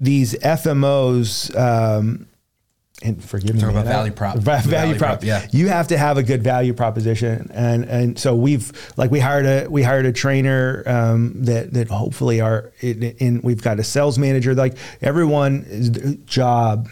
these 0.00 0.34
FMOs. 0.34 1.56
Um, 1.56 2.26
and 3.04 3.22
forgive 3.24 3.54
me, 3.54 3.60
Talk 3.60 3.70
about 3.72 3.84
value 3.86 4.12
prop. 4.12 4.36
va- 4.36 4.42
value, 4.42 4.70
Value 4.70 4.98
prop. 4.98 5.10
prop, 5.20 5.24
yeah. 5.24 5.46
You 5.50 5.68
have 5.68 5.88
to 5.88 5.98
have 5.98 6.16
a 6.18 6.22
good 6.22 6.42
value 6.42 6.72
proposition, 6.74 7.50
and 7.52 7.84
and 7.84 8.18
so 8.18 8.34
we've 8.34 8.72
like 8.96 9.10
we 9.10 9.20
hired 9.20 9.46
a 9.46 9.66
we 9.68 9.82
hired 9.82 10.06
a 10.06 10.12
trainer 10.12 10.82
um, 10.86 11.32
that 11.44 11.72
that 11.74 11.88
hopefully 11.88 12.40
are 12.40 12.72
in 12.80 13.40
we've 13.42 13.62
got 13.62 13.78
a 13.80 13.84
sales 13.84 14.18
manager. 14.18 14.54
Like 14.54 14.76
everyone's 15.00 16.16
job 16.26 16.88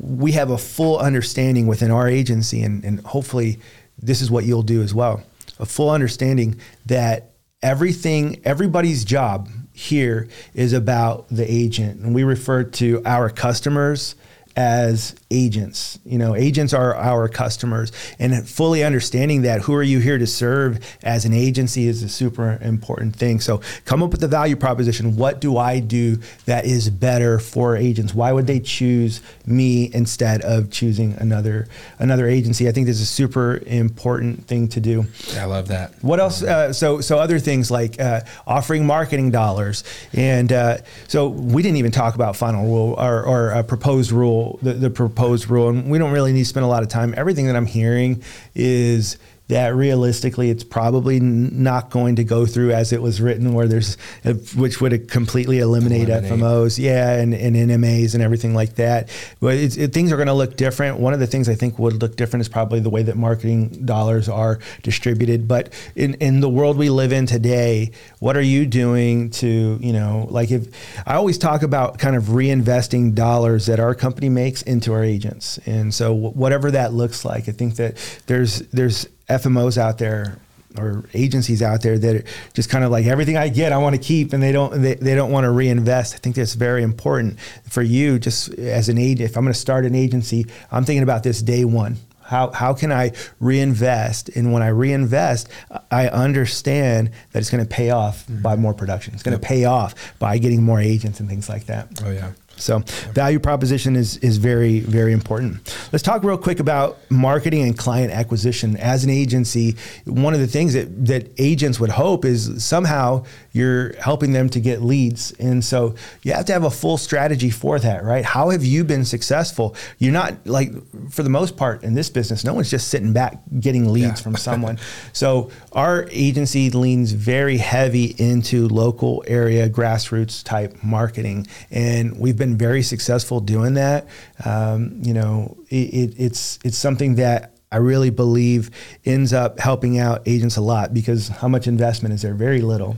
we 0.00 0.32
have 0.32 0.50
a 0.50 0.58
full 0.58 0.98
understanding 0.98 1.66
within 1.66 1.90
our 1.90 2.08
agency, 2.08 2.62
and, 2.62 2.84
and 2.84 3.00
hopefully 3.00 3.58
this 4.00 4.20
is 4.20 4.30
what 4.30 4.44
you'll 4.44 4.62
do 4.62 4.80
as 4.82 4.94
well 4.94 5.22
a 5.58 5.66
full 5.66 5.90
understanding 5.90 6.54
that 6.86 7.30
everything, 7.62 8.40
everybody's 8.44 9.04
job 9.04 9.48
here 9.72 10.28
is 10.54 10.72
about 10.72 11.26
the 11.30 11.44
agent. 11.52 12.00
And 12.00 12.14
we 12.14 12.22
refer 12.22 12.62
to 12.62 13.02
our 13.04 13.28
customers 13.28 14.14
as 14.58 15.14
agents. 15.30 16.00
You 16.04 16.18
know, 16.18 16.34
agents 16.34 16.74
are 16.74 16.96
our 16.96 17.28
customers, 17.28 17.92
and 18.18 18.46
fully 18.48 18.82
understanding 18.82 19.42
that 19.42 19.60
who 19.60 19.74
are 19.74 19.84
you 19.84 20.00
here 20.00 20.18
to 20.18 20.26
serve 20.26 20.80
as 21.04 21.24
an 21.24 21.32
agency 21.32 21.86
is 21.86 22.02
a 22.02 22.08
super 22.08 22.58
important 22.60 23.14
thing. 23.14 23.38
So, 23.38 23.60
come 23.84 24.02
up 24.02 24.10
with 24.10 24.20
the 24.20 24.26
value 24.26 24.56
proposition. 24.56 25.14
What 25.14 25.40
do 25.40 25.58
I 25.58 25.78
do 25.78 26.18
that 26.46 26.64
is 26.64 26.90
better 26.90 27.38
for 27.38 27.76
agents? 27.76 28.14
Why 28.14 28.32
would 28.32 28.48
they 28.48 28.58
choose 28.58 29.20
me 29.46 29.90
instead 29.94 30.42
of 30.42 30.72
choosing 30.72 31.14
another 31.18 31.68
another 32.00 32.26
agency? 32.26 32.68
I 32.68 32.72
think 32.72 32.88
this 32.88 32.96
is 32.96 33.02
a 33.02 33.06
super 33.06 33.62
important 33.64 34.48
thing 34.48 34.66
to 34.70 34.80
do. 34.80 35.06
I 35.36 35.44
love 35.44 35.68
that. 35.68 35.92
What 36.02 36.18
else? 36.18 36.42
Uh, 36.42 36.72
so 36.72 37.00
so 37.00 37.20
other 37.20 37.38
things 37.38 37.70
like 37.70 38.00
uh, 38.00 38.22
offering 38.44 38.84
marketing 38.84 39.30
dollars, 39.30 39.84
and 40.12 40.52
uh, 40.52 40.78
so 41.06 41.28
we 41.28 41.62
didn't 41.62 41.76
even 41.76 41.92
talk 41.92 42.16
about 42.16 42.34
final 42.34 42.64
rule 42.64 42.96
or, 42.98 43.22
or 43.22 43.50
a 43.50 43.62
proposed 43.62 44.10
rule, 44.10 44.47
the, 44.62 44.72
the 44.74 44.90
proposed 44.90 45.50
rule, 45.50 45.68
and 45.68 45.90
we 45.90 45.98
don't 45.98 46.12
really 46.12 46.32
need 46.32 46.42
to 46.42 46.48
spend 46.48 46.64
a 46.64 46.68
lot 46.68 46.82
of 46.82 46.88
time. 46.88 47.14
Everything 47.16 47.46
that 47.46 47.56
I'm 47.56 47.66
hearing 47.66 48.22
is 48.54 49.18
that 49.48 49.74
realistically 49.74 50.50
it's 50.50 50.64
probably 50.64 51.16
n- 51.16 51.62
not 51.62 51.90
going 51.90 52.16
to 52.16 52.24
go 52.24 52.46
through 52.46 52.72
as 52.72 52.92
it 52.92 53.00
was 53.02 53.20
written 53.20 53.54
where 53.54 53.66
there's 53.66 53.96
uh, 54.24 54.34
which 54.56 54.80
would 54.80 55.10
completely 55.10 55.58
eliminate, 55.58 56.08
Eliminate. 56.08 56.38
FMOs 56.38 56.78
yeah 56.78 57.14
and, 57.14 57.34
and 57.34 57.56
NMAs 57.56 58.14
and 58.14 58.22
everything 58.22 58.54
like 58.54 58.76
that. 58.76 59.08
But 59.40 59.54
it's, 59.54 59.76
it, 59.76 59.92
things 59.92 60.12
are 60.12 60.16
going 60.16 60.28
to 60.28 60.34
look 60.34 60.56
different. 60.56 60.98
One 60.98 61.14
of 61.14 61.20
the 61.20 61.26
things 61.26 61.48
I 61.48 61.54
think 61.54 61.78
would 61.78 62.00
look 62.00 62.16
different 62.16 62.42
is 62.42 62.48
probably 62.48 62.80
the 62.80 62.90
way 62.90 63.02
that 63.02 63.16
marketing 63.16 63.86
dollars 63.86 64.28
are 64.28 64.58
distributed. 64.82 65.48
But 65.48 65.72
in, 65.96 66.14
in 66.14 66.40
the 66.40 66.48
world 66.48 66.76
we 66.76 66.90
live 66.90 67.12
in 67.12 67.26
today 67.26 67.92
what 68.18 68.36
are 68.36 68.42
you 68.42 68.66
doing 68.66 69.30
to 69.30 69.78
you 69.80 69.92
know 69.92 70.26
like 70.30 70.50
if 70.50 70.66
I 71.06 71.14
always 71.14 71.38
talk 71.38 71.62
about 71.62 71.98
kind 71.98 72.16
of 72.16 72.24
reinvesting 72.24 73.14
dollars 73.14 73.66
that 73.66 73.80
our 73.80 73.94
company 73.94 74.28
makes 74.28 74.62
into 74.62 74.92
our 74.92 75.02
agents. 75.02 75.58
And 75.64 75.94
so 75.94 76.14
wh- 76.14 76.36
whatever 76.36 76.70
that 76.72 76.92
looks 76.92 77.24
like 77.24 77.48
I 77.48 77.52
think 77.52 77.76
that 77.76 77.96
there's 78.26 78.58
there's 78.72 79.08
FMOs 79.28 79.78
out 79.78 79.98
there 79.98 80.38
or 80.76 81.04
agencies 81.14 81.62
out 81.62 81.82
there 81.82 81.98
that 81.98 82.16
are 82.16 82.24
just 82.54 82.68
kind 82.70 82.84
of 82.84 82.90
like 82.90 83.06
everything 83.06 83.36
I 83.36 83.48
get, 83.48 83.72
I 83.72 83.78
want 83.78 83.96
to 83.96 84.00
keep, 84.00 84.32
and 84.32 84.42
they 84.42 84.52
don't 84.52 84.82
they, 84.82 84.94
they 84.94 85.14
don't 85.14 85.32
want 85.32 85.44
to 85.44 85.50
reinvest. 85.50 86.14
I 86.14 86.18
think 86.18 86.36
that's 86.36 86.54
very 86.54 86.82
important 86.82 87.38
for 87.68 87.82
you, 87.82 88.18
just 88.18 88.50
as 88.54 88.88
an 88.88 88.98
agent. 88.98 89.30
If 89.30 89.36
I'm 89.36 89.44
going 89.44 89.54
to 89.54 89.58
start 89.58 89.84
an 89.84 89.94
agency, 89.94 90.46
I'm 90.70 90.84
thinking 90.84 91.02
about 91.02 91.22
this 91.22 91.42
day 91.42 91.64
one. 91.64 91.96
How, 92.28 92.50
how 92.52 92.74
can 92.74 92.92
I 92.92 93.12
reinvest? 93.40 94.28
And 94.28 94.52
when 94.52 94.62
I 94.62 94.68
reinvest, 94.68 95.48
I 95.90 96.08
understand 96.08 97.10
that 97.32 97.38
it's 97.38 97.48
going 97.48 97.64
to 97.64 97.68
pay 97.68 97.88
off 97.88 98.26
by 98.28 98.52
mm-hmm. 98.52 98.62
more 98.62 98.74
production. 98.74 99.14
It's 99.14 99.22
going 99.22 99.38
to 99.38 99.44
pay 99.44 99.64
off 99.64 100.18
by 100.18 100.36
getting 100.36 100.62
more 100.62 100.78
agents 100.78 101.20
and 101.20 101.28
things 101.28 101.48
like 101.48 101.64
that. 101.66 102.02
Oh 102.04 102.10
yeah. 102.10 102.32
So 102.58 102.80
value 103.12 103.38
proposition 103.38 103.96
is 103.96 104.16
is 104.18 104.36
very 104.38 104.80
very 104.80 105.12
important. 105.12 105.74
Let's 105.92 106.02
talk 106.02 106.22
real 106.24 106.38
quick 106.38 106.60
about 106.60 106.98
marketing 107.10 107.62
and 107.62 107.76
client 107.76 108.12
acquisition. 108.12 108.76
As 108.76 109.04
an 109.04 109.10
agency, 109.10 109.76
one 110.04 110.34
of 110.34 110.40
the 110.40 110.46
things 110.46 110.74
that 110.74 111.06
that 111.06 111.30
agents 111.38 111.78
would 111.80 111.90
hope 111.90 112.24
is 112.24 112.64
somehow 112.64 113.24
you're 113.52 113.94
helping 114.00 114.32
them 114.32 114.48
to 114.50 114.60
get 114.60 114.82
leads, 114.82 115.32
and 115.32 115.64
so 115.64 115.94
you 116.22 116.32
have 116.32 116.44
to 116.46 116.52
have 116.52 116.64
a 116.64 116.70
full 116.70 116.96
strategy 116.98 117.50
for 117.50 117.78
that, 117.78 118.04
right? 118.04 118.24
How 118.24 118.50
have 118.50 118.64
you 118.64 118.84
been 118.84 119.04
successful? 119.04 119.74
You're 119.98 120.12
not 120.12 120.34
like 120.46 120.70
for 121.10 121.22
the 121.22 121.30
most 121.30 121.56
part 121.56 121.82
in 121.82 121.94
this 121.94 122.10
business, 122.10 122.44
no 122.44 122.54
one's 122.54 122.70
just 122.70 122.88
sitting 122.88 123.12
back 123.12 123.38
getting 123.60 123.92
leads 123.92 124.06
Yeah. 124.20 124.24
from 124.24 124.36
someone. 124.48 124.78
so 125.12 125.50
our 125.72 126.06
agency 126.10 126.70
leans 126.70 127.12
very 127.12 127.56
heavy 127.56 128.14
into 128.18 128.68
local 128.68 129.24
area 129.26 129.68
grassroots 129.68 130.44
type 130.44 130.76
marketing, 130.82 131.46
and 131.70 132.18
we've 132.18 132.36
been 132.36 132.47
very 132.56 132.82
successful 132.82 133.40
doing 133.40 133.74
that. 133.74 134.06
Um, 134.44 135.00
you 135.02 135.14
know, 135.14 135.56
it, 135.68 135.74
it, 135.74 136.14
it's 136.16 136.58
it's 136.64 136.78
something 136.78 137.16
that 137.16 137.54
I 137.70 137.76
really 137.76 138.10
believe 138.10 138.70
ends 139.04 139.32
up 139.32 139.58
helping 139.58 139.98
out 139.98 140.22
agents 140.26 140.56
a 140.56 140.62
lot 140.62 140.94
because 140.94 141.28
how 141.28 141.48
much 141.48 141.66
investment 141.66 142.14
is 142.14 142.22
there? 142.22 142.34
Very 142.34 142.62
little, 142.62 142.96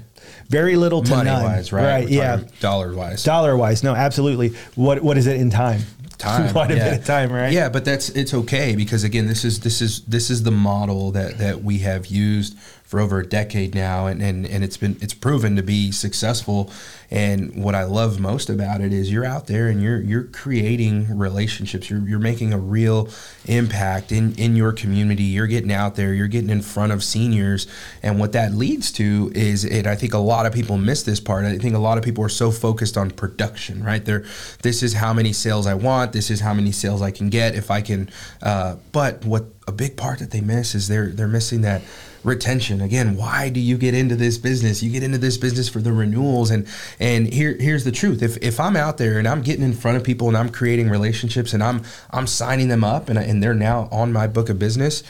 very 0.48 0.76
little 0.76 1.02
to 1.02 1.10
Money 1.10 1.30
none. 1.30 1.42
wise, 1.42 1.72
right? 1.72 2.04
We're 2.04 2.10
yeah. 2.10 2.40
Dollar 2.60 2.94
wise. 2.94 3.24
Dollar 3.24 3.56
wise, 3.56 3.82
no, 3.82 3.94
absolutely. 3.94 4.50
What 4.76 5.02
what 5.02 5.16
is 5.16 5.26
it 5.26 5.40
in 5.40 5.50
time? 5.50 5.80
time 6.20 6.52
Quite 6.52 6.70
a 6.70 6.76
yeah. 6.76 6.90
bit 6.90 7.00
of 7.00 7.04
time, 7.06 7.32
right? 7.32 7.52
yeah 7.52 7.68
but 7.68 7.84
that's 7.84 8.10
it's 8.10 8.34
okay 8.34 8.76
because 8.76 9.02
again 9.02 9.26
this 9.26 9.44
is 9.44 9.60
this 9.60 9.80
is 9.80 10.02
this 10.02 10.30
is 10.30 10.42
the 10.44 10.50
model 10.50 11.10
that 11.12 11.38
that 11.38 11.64
we 11.64 11.78
have 11.78 12.06
used 12.06 12.58
for 12.84 13.00
over 13.00 13.20
a 13.20 13.26
decade 13.26 13.74
now 13.74 14.06
and 14.06 14.22
and, 14.22 14.46
and 14.46 14.62
it's 14.62 14.76
been 14.76 14.96
it's 15.00 15.14
proven 15.14 15.56
to 15.56 15.62
be 15.62 15.90
successful 15.90 16.70
and 17.10 17.62
what 17.62 17.74
I 17.74 17.84
love 17.84 18.20
most 18.20 18.48
about 18.48 18.80
it 18.80 18.92
is 18.92 19.10
you're 19.10 19.24
out 19.24 19.48
there 19.48 19.68
and 19.68 19.82
you're 19.82 20.00
you're 20.00 20.24
creating 20.24 21.18
relationships. 21.18 21.90
You're 21.90 22.06
you're 22.08 22.20
making 22.20 22.52
a 22.52 22.58
real 22.58 23.08
impact 23.46 24.12
in 24.12 24.34
in 24.34 24.54
your 24.54 24.72
community. 24.72 25.24
You're 25.24 25.48
getting 25.48 25.72
out 25.72 25.96
there. 25.96 26.14
You're 26.14 26.28
getting 26.28 26.50
in 26.50 26.62
front 26.62 26.92
of 26.92 27.02
seniors. 27.02 27.66
And 28.02 28.20
what 28.20 28.32
that 28.32 28.54
leads 28.54 28.92
to 28.92 29.32
is 29.34 29.64
it 29.64 29.86
I 29.86 29.96
think 29.96 30.14
a 30.14 30.18
lot 30.18 30.46
of 30.46 30.52
people 30.52 30.78
miss 30.78 31.02
this 31.02 31.18
part. 31.18 31.44
I 31.44 31.58
think 31.58 31.74
a 31.74 31.78
lot 31.78 31.98
of 31.98 32.04
people 32.04 32.24
are 32.24 32.28
so 32.28 32.52
focused 32.52 32.96
on 32.96 33.10
production 33.10 33.82
right? 33.82 34.04
They're 34.04 34.24
this 34.62 34.82
is 34.82 34.94
how 34.94 35.12
many 35.12 35.32
sales 35.32 35.66
I 35.66 35.74
want. 35.74 36.12
This 36.12 36.30
is 36.30 36.40
how 36.40 36.54
many 36.54 36.70
sales 36.70 37.02
I 37.02 37.10
can 37.10 37.28
get 37.28 37.56
if 37.56 37.70
I 37.70 37.80
can 37.80 38.08
uh, 38.42 38.76
but 38.92 39.24
what 39.24 39.46
a 39.70 39.72
big 39.72 39.96
part 39.96 40.18
that 40.18 40.30
they 40.30 40.40
miss 40.40 40.74
is 40.74 40.88
they're 40.88 41.08
they're 41.08 41.28
missing 41.28 41.62
that 41.62 41.82
retention. 42.22 42.80
Again 42.80 43.16
why 43.16 43.48
do 43.48 43.60
you 43.60 43.78
get 43.78 43.94
into 43.94 44.16
this 44.16 44.36
business? 44.36 44.82
You 44.82 44.90
get 44.90 45.02
into 45.02 45.18
this 45.18 45.38
business 45.38 45.68
for 45.68 45.80
the 45.80 45.92
renewals. 45.92 46.50
And 46.50 46.66
and 46.98 47.32
here 47.32 47.56
here's 47.58 47.84
the 47.84 47.92
truth. 47.92 48.22
If 48.22 48.36
if 48.42 48.60
I'm 48.60 48.76
out 48.76 48.98
there 48.98 49.18
and 49.18 49.26
I'm 49.26 49.42
getting 49.42 49.64
in 49.64 49.72
front 49.72 49.96
of 49.96 50.04
people 50.04 50.28
and 50.28 50.36
I'm 50.36 50.50
creating 50.50 50.90
relationships 50.90 51.54
and 51.54 51.62
I'm 51.62 51.82
I'm 52.10 52.26
signing 52.26 52.68
them 52.68 52.84
up 52.84 53.08
and, 53.08 53.18
and 53.18 53.42
they're 53.42 53.54
now 53.54 53.88
on 53.90 54.12
my 54.12 54.26
book 54.26 54.50
of 54.50 54.58
business 54.58 55.02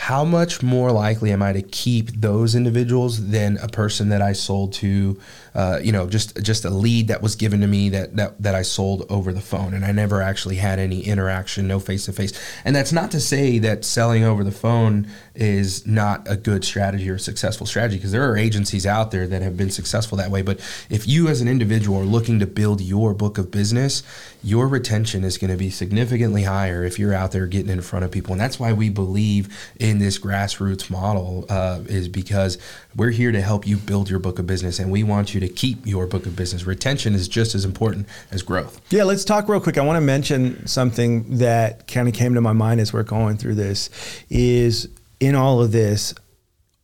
how 0.00 0.24
much 0.24 0.62
more 0.62 0.90
likely 0.90 1.30
am 1.30 1.42
I 1.42 1.52
to 1.52 1.60
keep 1.60 2.22
those 2.22 2.54
individuals 2.54 3.28
than 3.28 3.58
a 3.58 3.68
person 3.68 4.08
that 4.08 4.22
I 4.22 4.32
sold 4.32 4.72
to, 4.74 5.20
uh, 5.54 5.80
you 5.82 5.92
know, 5.92 6.06
just 6.06 6.40
just 6.42 6.64
a 6.64 6.70
lead 6.70 7.08
that 7.08 7.22
was 7.22 7.34
given 7.34 7.60
to 7.60 7.66
me 7.66 7.88
that, 7.90 8.16
that 8.16 8.40
that 8.42 8.54
I 8.54 8.62
sold 8.62 9.06
over 9.08 9.32
the 9.32 9.40
phone, 9.40 9.74
and 9.74 9.84
I 9.84 9.92
never 9.92 10.22
actually 10.22 10.56
had 10.56 10.78
any 10.78 11.00
interaction, 11.00 11.66
no 11.66 11.80
face 11.80 12.06
to 12.06 12.12
face. 12.12 12.32
And 12.64 12.74
that's 12.74 12.92
not 12.92 13.10
to 13.12 13.20
say 13.20 13.58
that 13.58 13.84
selling 13.84 14.24
over 14.24 14.44
the 14.44 14.52
phone 14.52 15.08
is 15.34 15.86
not 15.86 16.26
a 16.30 16.36
good 16.36 16.64
strategy 16.64 17.10
or 17.10 17.14
a 17.14 17.20
successful 17.20 17.66
strategy, 17.66 17.96
because 17.96 18.12
there 18.12 18.30
are 18.30 18.36
agencies 18.36 18.86
out 18.86 19.10
there 19.10 19.26
that 19.26 19.42
have 19.42 19.56
been 19.56 19.70
successful 19.70 20.18
that 20.18 20.30
way. 20.30 20.42
But 20.42 20.60
if 20.88 21.08
you 21.08 21.28
as 21.28 21.40
an 21.40 21.48
individual 21.48 22.00
are 22.00 22.04
looking 22.04 22.38
to 22.40 22.46
build 22.46 22.80
your 22.80 23.14
book 23.14 23.38
of 23.38 23.50
business, 23.50 24.02
your 24.42 24.68
retention 24.68 25.24
is 25.24 25.38
going 25.38 25.50
to 25.50 25.56
be 25.56 25.70
significantly 25.70 26.44
higher 26.44 26.84
if 26.84 26.98
you're 26.98 27.14
out 27.14 27.32
there 27.32 27.46
getting 27.46 27.70
in 27.70 27.80
front 27.80 28.04
of 28.04 28.10
people, 28.10 28.32
and 28.32 28.40
that's 28.40 28.60
why 28.60 28.72
we 28.72 28.88
believe 28.88 29.48
in 29.78 29.98
this 29.98 30.18
grassroots 30.18 30.90
model 30.90 31.44
uh, 31.48 31.80
is 31.86 32.08
because 32.08 32.58
we're 32.94 33.10
here 33.10 33.32
to 33.32 33.40
help 33.40 33.66
you 33.66 33.76
build 33.76 34.10
your 34.10 34.18
book 34.18 34.38
of 34.38 34.46
business 34.46 34.78
and 34.78 34.90
we 34.90 35.02
want 35.02 35.34
you 35.34 35.39
to 35.40 35.48
keep 35.48 35.86
your 35.86 36.06
book 36.06 36.26
of 36.26 36.36
business 36.36 36.64
retention 36.64 37.14
is 37.14 37.28
just 37.28 37.54
as 37.54 37.64
important 37.64 38.06
as 38.30 38.42
growth 38.42 38.80
Yeah, 38.90 39.04
let's 39.04 39.24
talk 39.24 39.48
real 39.48 39.60
quick. 39.60 39.78
I 39.78 39.82
want 39.82 39.96
to 39.96 40.00
mention 40.00 40.66
something 40.66 41.38
that 41.38 41.88
kind 41.88 42.08
of 42.08 42.14
came 42.14 42.34
to 42.34 42.40
my 42.40 42.52
mind 42.52 42.80
as 42.80 42.92
we're 42.92 43.02
going 43.02 43.36
through 43.36 43.54
this 43.56 43.90
is 44.28 44.88
in 45.18 45.34
all 45.34 45.60
of 45.62 45.72
this 45.72 46.14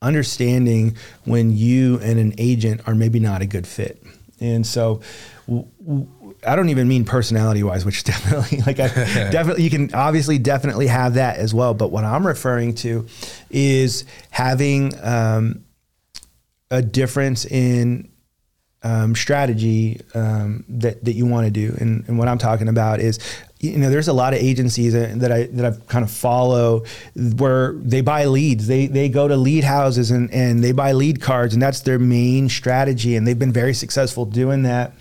understanding 0.03 0.97
when 1.25 1.57
you 1.57 1.99
and 2.01 2.19
an 2.19 2.35
agent 2.39 2.81
are 2.87 2.95
maybe 2.95 3.19
not 3.19 3.43
a 3.43 3.47
good 3.47 3.67
fit. 3.67 4.03
And 4.41 4.67
so 4.67 5.01
w- 5.47 5.67
w- 5.81 6.07
I 6.47 6.55
don't 6.55 6.69
even 6.69 6.87
mean 6.87 7.05
personality 7.05 7.63
wise, 7.63 7.85
which 7.85 8.05
definitely 8.13 8.59
like 8.67 8.79
I 8.79 8.89
definitely 9.31 9.65
you 9.65 9.71
can 9.71 9.93
obviously 9.95 10.39
definitely 10.39 10.87
have 10.87 11.15
that 11.15 11.39
as 11.39 11.55
well. 11.55 11.75
But 11.75 11.91
what 11.91 12.05
I'm 12.05 12.27
referring 12.27 12.75
to 12.77 13.07
is 13.51 14.05
having 14.31 14.93
um, 15.03 15.65
a 16.71 16.83
difference 16.83 17.47
in 17.47 18.11
um, 18.87 19.17
strategy 19.17 20.01
um, 20.15 20.65
that 20.69 21.05
that 21.05 21.15
you 21.15 21.27
want 21.27 21.47
to 21.47 21.51
do, 21.51 21.77
and, 21.81 22.05
and 22.07 22.19
what 22.19 22.29
I'm 22.29 22.39
talking 22.39 22.69
about 22.69 23.01
is 23.01 23.19
you 23.59 23.79
know, 23.79 23.89
there's 23.89 24.09
a 24.09 24.13
lot 24.13 24.35
of 24.35 24.41
agencies 24.41 24.93
that 24.93 25.33
I 25.33 25.45
that 25.45 25.65
I've 25.65 25.87
kind 25.87 26.05
of 26.05 26.11
follow 26.11 26.85
where 27.15 27.73
they 27.73 28.03
buy 28.03 28.27
leads. 28.27 28.67
They 28.67 28.87
they 28.87 29.09
go 29.09 29.27
to 29.27 29.37
lead 29.37 29.65
houses 29.65 30.11
and 30.11 30.31
and 30.31 30.63
they 30.63 30.73
buy 30.73 30.93
lead 30.93 31.23
cards, 31.23 31.55
and 31.55 31.63
that's 31.63 31.81
their 31.81 31.99
main 31.99 32.51
strategy. 32.51 33.17
And 33.17 33.27
they've 33.27 33.39
been 33.39 33.53
very 33.53 33.73
successful 33.73 34.27
doing 34.27 34.63
that. 34.65 34.93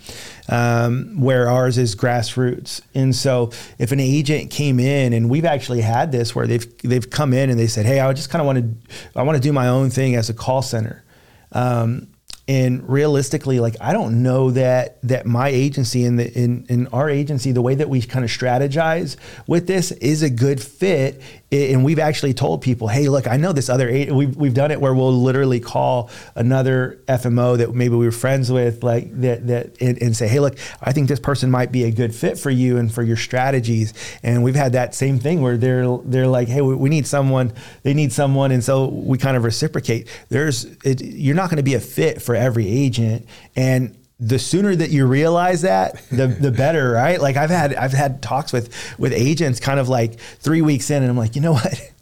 Um, 0.48 1.20
where 1.20 1.50
ours 1.50 1.76
is 1.76 1.96
grassroots, 1.96 2.80
and 2.94 3.14
so 3.14 3.50
if 3.80 3.90
an 3.90 3.98
agent 3.98 4.52
came 4.52 4.78
in, 4.78 5.12
and 5.12 5.28
we've 5.28 5.44
actually 5.44 5.80
had 5.80 6.12
this 6.12 6.36
where 6.36 6.46
they've 6.46 6.82
they've 6.82 7.10
come 7.10 7.32
in 7.32 7.50
and 7.50 7.58
they 7.58 7.66
said, 7.66 7.84
"Hey, 7.84 7.98
I 7.98 8.12
just 8.12 8.30
kind 8.30 8.40
of 8.40 8.46
want 8.46 8.58
to 8.58 9.18
I 9.18 9.24
want 9.24 9.36
to 9.36 9.42
do 9.42 9.52
my 9.52 9.66
own 9.66 9.90
thing 9.90 10.14
as 10.14 10.30
a 10.30 10.34
call 10.34 10.62
center." 10.62 11.02
Um, 11.50 12.06
and 12.48 12.88
realistically 12.88 13.58
like 13.58 13.74
i 13.80 13.92
don't 13.92 14.22
know 14.22 14.50
that 14.52 14.98
that 15.02 15.26
my 15.26 15.48
agency 15.48 16.04
and 16.04 16.18
the 16.18 16.32
in, 16.32 16.64
in 16.68 16.86
our 16.88 17.10
agency 17.10 17.50
the 17.52 17.62
way 17.62 17.74
that 17.74 17.88
we 17.88 18.00
kind 18.00 18.24
of 18.24 18.30
strategize 18.30 19.16
with 19.46 19.66
this 19.66 19.90
is 19.92 20.22
a 20.22 20.30
good 20.30 20.62
fit. 20.62 21.20
And 21.52 21.84
we've 21.84 22.00
actually 22.00 22.34
told 22.34 22.60
people 22.60 22.88
hey 22.88 23.08
look 23.08 23.26
i 23.26 23.36
know 23.36 23.52
this 23.52 23.68
other 23.68 23.88
we've, 23.88 24.36
we've 24.36 24.52
done 24.52 24.70
it 24.72 24.80
where 24.80 24.92
we'll 24.92 25.12
literally 25.12 25.60
call 25.60 26.10
another 26.34 27.00
fmo 27.06 27.56
that 27.56 27.72
maybe 27.72 27.94
we 27.94 28.04
were 28.04 28.12
friends 28.12 28.50
with 28.50 28.82
like 28.82 29.18
that 29.20 29.46
that 29.46 29.80
and, 29.80 30.02
and 30.02 30.16
say 30.16 30.26
hey 30.26 30.40
look 30.40 30.58
i 30.82 30.92
think 30.92 31.08
this 31.08 31.20
person 31.20 31.50
might 31.50 31.70
be 31.70 31.84
a 31.84 31.90
good 31.90 32.14
fit 32.14 32.36
for 32.36 32.50
you 32.50 32.76
and 32.78 32.92
for 32.92 33.02
your 33.02 33.16
strategies. 33.16 33.94
And 34.22 34.42
we've 34.42 34.56
had 34.56 34.72
that 34.72 34.94
same 34.94 35.18
thing 35.18 35.40
where 35.40 35.56
they're 35.56 35.96
they're 36.04 36.26
like 36.26 36.48
hey 36.48 36.60
we, 36.60 36.74
we 36.74 36.88
need 36.88 37.06
someone 37.06 37.52
they 37.82 37.94
need 37.94 38.12
someone. 38.12 38.52
And 38.52 38.62
so 38.62 38.86
we 38.88 39.18
kind 39.18 39.36
of 39.36 39.44
reciprocate. 39.44 40.08
There's 40.28 40.64
it, 40.84 41.00
you're 41.02 41.34
not 41.34 41.50
going 41.50 41.58
to 41.58 41.62
be 41.62 41.74
a 41.74 41.80
fit 41.80 42.22
for 42.22 42.34
every 42.36 42.68
agent 42.68 43.26
and 43.54 43.96
the 44.18 44.38
sooner 44.38 44.74
that 44.74 44.90
you 44.90 45.06
realize 45.06 45.62
that 45.62 46.02
the 46.10 46.26
the 46.40 46.50
better 46.50 46.92
right 46.92 47.20
like 47.20 47.36
i've 47.36 47.50
had 47.50 47.74
i've 47.74 47.92
had 47.92 48.22
talks 48.22 48.52
with 48.52 48.72
with 48.98 49.12
agents 49.12 49.60
kind 49.60 49.78
of 49.78 49.88
like 49.88 50.18
three 50.18 50.62
weeks 50.62 50.90
in 50.90 51.02
and 51.02 51.10
i'm 51.10 51.16
like 51.16 51.36
you 51.36 51.42
know 51.42 51.52
what 51.52 51.92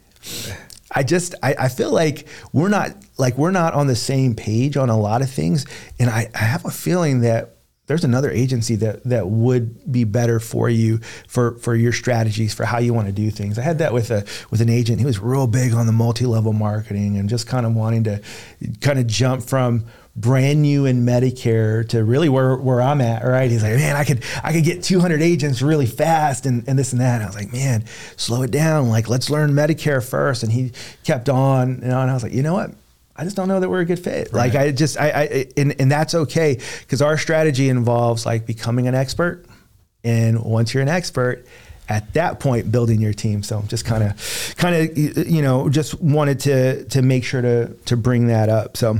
i 0.92 1.02
just 1.02 1.34
I, 1.42 1.54
I 1.58 1.68
feel 1.68 1.90
like 1.90 2.26
we're 2.52 2.68
not 2.68 2.90
like 3.18 3.36
we're 3.36 3.50
not 3.50 3.74
on 3.74 3.86
the 3.86 3.96
same 3.96 4.34
page 4.34 4.76
on 4.76 4.90
a 4.90 4.98
lot 4.98 5.22
of 5.22 5.30
things 5.30 5.66
and 5.98 6.08
i, 6.08 6.28
I 6.34 6.38
have 6.38 6.64
a 6.64 6.70
feeling 6.70 7.20
that 7.20 7.54
there's 7.86 8.04
another 8.04 8.30
agency 8.30 8.76
that 8.76 9.04
that 9.04 9.28
would 9.28 9.92
be 9.92 10.04
better 10.04 10.40
for 10.40 10.70
you 10.70 10.98
for 11.28 11.58
for 11.58 11.74
your 11.74 11.92
strategies 11.92 12.54
for 12.54 12.64
how 12.64 12.78
you 12.78 12.94
want 12.94 13.08
to 13.08 13.12
do 13.12 13.30
things. 13.30 13.58
I 13.58 13.62
had 13.62 13.78
that 13.78 13.92
with 13.92 14.10
a 14.10 14.24
with 14.50 14.60
an 14.62 14.70
agent. 14.70 15.00
He 15.00 15.04
was 15.04 15.18
real 15.18 15.46
big 15.46 15.74
on 15.74 15.86
the 15.86 15.92
multi-level 15.92 16.54
marketing 16.54 17.18
and 17.18 17.28
just 17.28 17.46
kind 17.46 17.66
of 17.66 17.74
wanting 17.74 18.04
to 18.04 18.22
kind 18.80 18.98
of 18.98 19.06
jump 19.06 19.42
from 19.42 19.84
brand 20.16 20.62
new 20.62 20.86
in 20.86 21.04
Medicare 21.04 21.88
to 21.88 22.04
really 22.04 22.28
where, 22.28 22.56
where 22.56 22.80
I'm 22.80 23.00
at, 23.00 23.24
right? 23.24 23.50
He's 23.50 23.62
like, 23.62 23.74
man, 23.74 23.96
I 23.96 24.04
could 24.04 24.22
I 24.42 24.52
could 24.52 24.64
get 24.64 24.82
200 24.82 25.20
agents 25.22 25.60
really 25.60 25.86
fast 25.86 26.46
and, 26.46 26.66
and 26.68 26.78
this 26.78 26.92
and 26.92 27.00
that. 27.00 27.16
And 27.16 27.24
I 27.24 27.26
was 27.26 27.34
like, 27.34 27.52
man, 27.52 27.84
slow 28.16 28.42
it 28.42 28.50
down. 28.50 28.88
Like, 28.88 29.08
let's 29.08 29.28
learn 29.28 29.52
Medicare 29.52 30.06
first. 30.06 30.42
And 30.42 30.52
he 30.52 30.72
kept 31.02 31.28
on, 31.28 31.80
you 31.82 31.88
know, 31.88 32.00
and 32.00 32.10
I 32.10 32.14
was 32.14 32.22
like, 32.22 32.32
you 32.32 32.42
know 32.42 32.54
what? 32.54 32.70
I 33.16 33.24
just 33.24 33.36
don't 33.36 33.48
know 33.48 33.60
that 33.60 33.68
we're 33.68 33.80
a 33.80 33.84
good 33.84 34.00
fit. 34.00 34.32
Right. 34.32 34.52
Like 34.52 34.54
I 34.54 34.70
just 34.72 34.98
I, 34.98 35.10
I 35.10 35.46
and, 35.56 35.80
and 35.80 35.90
that's 35.90 36.14
okay 36.14 36.58
because 36.80 37.00
our 37.00 37.16
strategy 37.16 37.68
involves 37.68 38.26
like 38.26 38.46
becoming 38.46 38.88
an 38.88 38.94
expert. 38.94 39.44
And 40.02 40.42
once 40.42 40.74
you're 40.74 40.82
an 40.82 40.88
expert, 40.88 41.46
at 41.88 42.12
that 42.14 42.40
point 42.40 42.72
building 42.72 43.00
your 43.00 43.12
team. 43.12 43.42
So 43.42 43.62
just 43.68 43.84
kind 43.84 44.02
of 44.02 44.54
kind 44.56 44.74
of 44.74 44.96
you 45.28 45.42
know 45.42 45.68
just 45.68 46.00
wanted 46.00 46.40
to 46.40 46.84
to 46.86 47.02
make 47.02 47.24
sure 47.24 47.42
to 47.42 47.74
to 47.86 47.96
bring 47.96 48.28
that 48.28 48.48
up. 48.48 48.76
So 48.76 48.98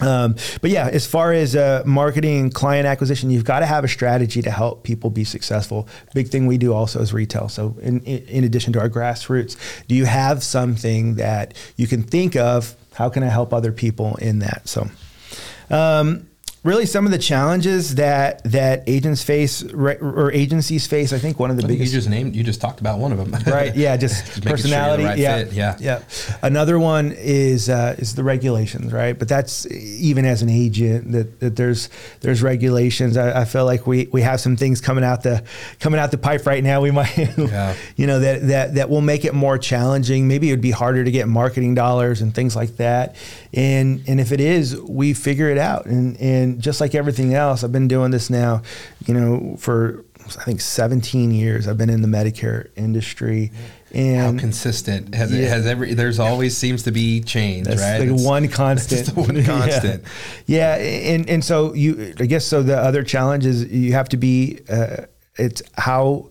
um, 0.00 0.34
but 0.60 0.70
yeah, 0.70 0.88
as 0.88 1.06
far 1.06 1.32
as 1.32 1.54
uh, 1.54 1.82
marketing 1.86 2.40
and 2.40 2.54
client 2.54 2.86
acquisition, 2.86 3.30
you've 3.30 3.44
got 3.44 3.60
to 3.60 3.66
have 3.66 3.84
a 3.84 3.88
strategy 3.88 4.42
to 4.42 4.50
help 4.50 4.82
people 4.82 5.08
be 5.08 5.22
successful. 5.22 5.88
Big 6.14 6.28
thing 6.28 6.46
we 6.46 6.58
do 6.58 6.72
also 6.72 7.00
is 7.00 7.12
retail. 7.12 7.48
So, 7.48 7.76
in, 7.80 8.00
in 8.00 8.42
addition 8.42 8.72
to 8.72 8.80
our 8.80 8.88
grassroots, 8.88 9.56
do 9.86 9.94
you 9.94 10.04
have 10.04 10.42
something 10.42 11.14
that 11.16 11.54
you 11.76 11.86
can 11.86 12.02
think 12.02 12.34
of? 12.34 12.74
How 12.94 13.08
can 13.08 13.22
I 13.22 13.28
help 13.28 13.54
other 13.54 13.70
people 13.70 14.16
in 14.16 14.40
that? 14.40 14.68
So, 14.68 14.88
um, 15.70 16.28
really 16.64 16.86
some 16.86 17.04
of 17.04 17.12
the 17.12 17.18
challenges 17.18 17.96
that 17.96 18.42
that 18.44 18.82
agents 18.86 19.22
face 19.22 19.62
or 19.62 20.32
agencies 20.32 20.86
face. 20.86 21.12
I 21.12 21.18
think 21.18 21.38
one 21.38 21.50
of 21.50 21.56
the 21.58 21.64
I 21.64 21.68
biggest. 21.68 21.92
You 21.92 21.98
just 21.98 22.08
named. 22.08 22.34
You 22.34 22.42
just 22.42 22.60
talked 22.60 22.80
about 22.80 22.98
one 22.98 23.12
of 23.12 23.18
them. 23.18 23.42
right. 23.52 23.74
Yeah. 23.76 23.96
Just, 24.04 24.26
just 24.26 24.44
personality. 24.44 25.02
Sure 25.02 25.10
right 25.10 25.18
yeah. 25.18 25.44
Fit. 25.44 25.52
Yeah. 25.52 25.76
Yeah. 25.78 26.02
Another 26.42 26.78
one 26.78 27.12
is 27.12 27.68
uh, 27.68 27.94
is 27.98 28.14
the 28.14 28.24
regulations. 28.24 28.92
Right. 28.92 29.18
But 29.18 29.28
that's 29.28 29.66
even 29.70 30.24
as 30.24 30.42
an 30.42 30.48
agent 30.48 31.12
that, 31.12 31.40
that 31.40 31.56
there's 31.56 31.90
there's 32.20 32.42
regulations. 32.42 33.16
I, 33.16 33.42
I, 33.42 33.44
feel 33.44 33.64
like 33.64 33.86
we 33.86 34.08
we 34.12 34.22
have 34.22 34.40
some 34.40 34.56
things 34.56 34.80
coming 34.80 35.04
out 35.04 35.22
the 35.22 35.44
coming 35.80 36.00
out 36.00 36.10
the 36.10 36.18
pipe 36.18 36.46
right 36.46 36.62
now. 36.62 36.80
We 36.80 36.90
might 36.90 37.16
yeah. 37.38 37.74
you 37.96 38.06
know 38.06 38.20
that 38.20 38.48
that 38.48 38.74
that 38.74 38.90
will 38.90 39.00
make 39.00 39.24
it 39.24 39.34
more 39.34 39.58
challenging. 39.58 40.28
Maybe 40.28 40.48
it 40.48 40.52
would 40.52 40.60
be 40.60 40.72
harder 40.72 41.04
to 41.04 41.10
get 41.10 41.28
marketing 41.28 41.74
dollars 41.74 42.20
and 42.20 42.34
things 42.34 42.56
like 42.56 42.76
that. 42.76 43.16
And 43.52 44.02
and 44.06 44.20
if 44.20 44.32
it 44.32 44.40
is, 44.40 44.78
we 44.80 45.14
figure 45.14 45.48
it 45.50 45.58
out. 45.58 45.86
And 45.86 46.20
and 46.20 46.53
just 46.58 46.80
like 46.80 46.94
everything 46.94 47.34
else, 47.34 47.64
I've 47.64 47.72
been 47.72 47.88
doing 47.88 48.10
this 48.10 48.30
now, 48.30 48.62
you 49.06 49.14
know, 49.14 49.56
for 49.58 50.04
I 50.26 50.44
think 50.44 50.60
17 50.60 51.30
years. 51.30 51.68
I've 51.68 51.76
been 51.76 51.90
in 51.90 52.02
the 52.02 52.08
Medicare 52.08 52.70
industry. 52.76 53.52
And 53.92 54.36
how 54.36 54.40
consistent 54.40 55.14
has 55.14 55.32
yeah. 55.32 55.42
it 55.42 55.48
has 55.50 55.66
every 55.66 55.94
there's 55.94 56.18
always 56.18 56.56
seems 56.56 56.82
to 56.82 56.90
be 56.90 57.20
change 57.20 57.68
that's 57.68 57.80
right 57.80 58.00
like 58.00 58.08
it's, 58.08 58.24
one 58.24 58.48
constant 58.62 59.16
one 59.16 59.44
constant 59.44 60.02
yeah. 60.46 60.76
yeah. 60.76 61.12
and 61.12 61.30
and 61.30 61.44
so 61.44 61.72
you 61.74 62.12
i 62.18 62.26
guess 62.26 62.44
so 62.44 62.64
the 62.64 62.76
other 62.76 63.04
challenge 63.04 63.46
is 63.46 63.64
you 63.66 63.92
have 63.92 64.08
to 64.08 64.16
be 64.16 64.58
uh, 64.68 64.96
it's 65.36 65.62
how 65.76 66.28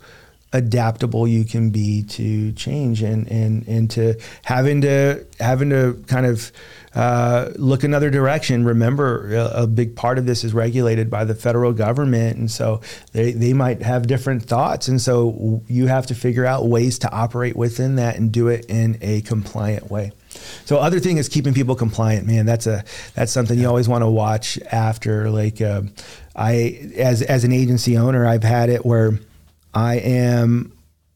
adaptable 0.53 1.27
you 1.27 1.43
can 1.43 1.71
be 1.71 2.03
to 2.03 2.51
change 2.53 3.01
and 3.01 3.27
and 3.29 3.67
and 3.67 3.89
to 3.91 4.15
having 4.43 4.81
to 4.81 5.25
having 5.39 5.69
to 5.71 6.01
kind 6.07 6.25
of 6.25 6.51
uh, 6.95 7.51
look 7.55 7.83
another 7.83 8.11
direction. 8.11 8.65
Remember, 8.65 9.33
a, 9.33 9.63
a, 9.63 9.67
big 9.67 9.95
part 9.95 10.19
of 10.19 10.27
this 10.27 10.43
is 10.43 10.53
regulated 10.53 11.09
by 11.09 11.25
the 11.25 11.33
federal 11.33 11.73
government, 11.73 12.37
and 12.37 12.51
so 12.51 12.81
they 13.13 13.31
they 13.31 13.53
might 13.53 13.81
have 13.81 14.05
different 14.05 14.43
thoughts, 14.43 14.87
and 14.87 15.01
so 15.01 15.63
you 15.67 15.87
have 15.87 16.05
to 16.07 16.15
figure 16.15 16.45
out 16.45 16.67
ways 16.67 16.99
to 16.99 17.11
operate 17.11 17.55
within 17.55 17.95
that 17.95 18.15
and 18.17 18.31
do 18.31 18.47
it 18.47 18.65
in 18.69 18.97
a 19.01 19.21
compliant 19.21 19.89
way. 19.89 20.11
So 20.65 20.77
other 20.77 20.99
thing 20.99 21.17
is 21.17 21.29
keeping 21.29 21.53
people 21.53 21.75
compliant, 21.75 22.27
man. 22.27 22.45
That's 22.45 22.67
a 22.67 22.83
that's 23.15 23.31
something 23.31 23.57
you 23.57 23.67
always 23.67 23.89
want 23.89 24.03
to 24.03 24.09
watch 24.09 24.59
after. 24.71 25.31
Like 25.31 25.61
uh, 25.61 25.81
I, 26.35 26.91
as 26.95 27.23
as 27.23 27.43
an 27.43 27.53
agency 27.53 27.97
owner, 27.97 28.27
I've 28.27 28.43
had 28.43 28.69
it 28.69 28.85
where 28.85 29.19
I 29.73 29.95
am 29.95 30.73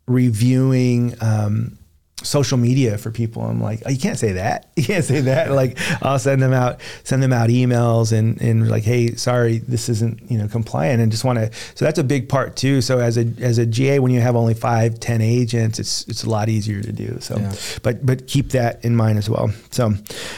reviewing 0.07 1.15
um, 1.21 1.77
social 2.23 2.57
media 2.57 2.97
for 2.97 3.11
people. 3.11 3.43
I'm 3.43 3.61
like, 3.61 3.83
oh, 3.85 3.89
you 3.89 3.99
can't 3.99 4.17
say 4.17 4.33
that. 4.33 4.69
You 4.77 4.83
can't 4.83 5.03
say 5.03 5.21
that. 5.21 5.51
like, 5.51 5.79
I'll 6.03 6.19
send 6.19 6.41
them 6.41 6.53
out, 6.53 6.81
send 7.03 7.23
them 7.23 7.33
out 7.33 7.49
emails 7.49 8.15
and, 8.15 8.39
and 8.39 8.69
like, 8.69 8.83
hey, 8.83 9.15
sorry, 9.15 9.57
this 9.57 9.89
isn't, 9.89 10.29
you 10.29 10.37
know, 10.37 10.47
compliant 10.47 11.01
and 11.01 11.11
just 11.11 11.23
want 11.23 11.39
to, 11.39 11.51
so 11.73 11.83
that's 11.83 11.97
a 11.97 12.03
big 12.03 12.29
part 12.29 12.55
too. 12.55 12.81
So 12.81 12.99
as 12.99 13.17
a, 13.17 13.25
as 13.39 13.57
a 13.57 13.65
GA, 13.65 13.97
when 13.99 14.11
you 14.11 14.21
have 14.21 14.35
only 14.35 14.53
five, 14.53 14.99
ten 14.99 15.19
agents, 15.19 15.79
it's, 15.79 16.07
it's 16.07 16.23
a 16.23 16.29
lot 16.29 16.47
easier 16.47 16.81
to 16.81 16.91
do. 16.91 17.17
So, 17.21 17.37
yeah. 17.37 17.53
but, 17.81 18.05
but 18.05 18.27
keep 18.27 18.51
that 18.51 18.85
in 18.85 18.95
mind 18.95 19.17
as 19.17 19.29
well. 19.29 19.51
So, 19.71 19.93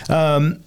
um, 0.10 0.64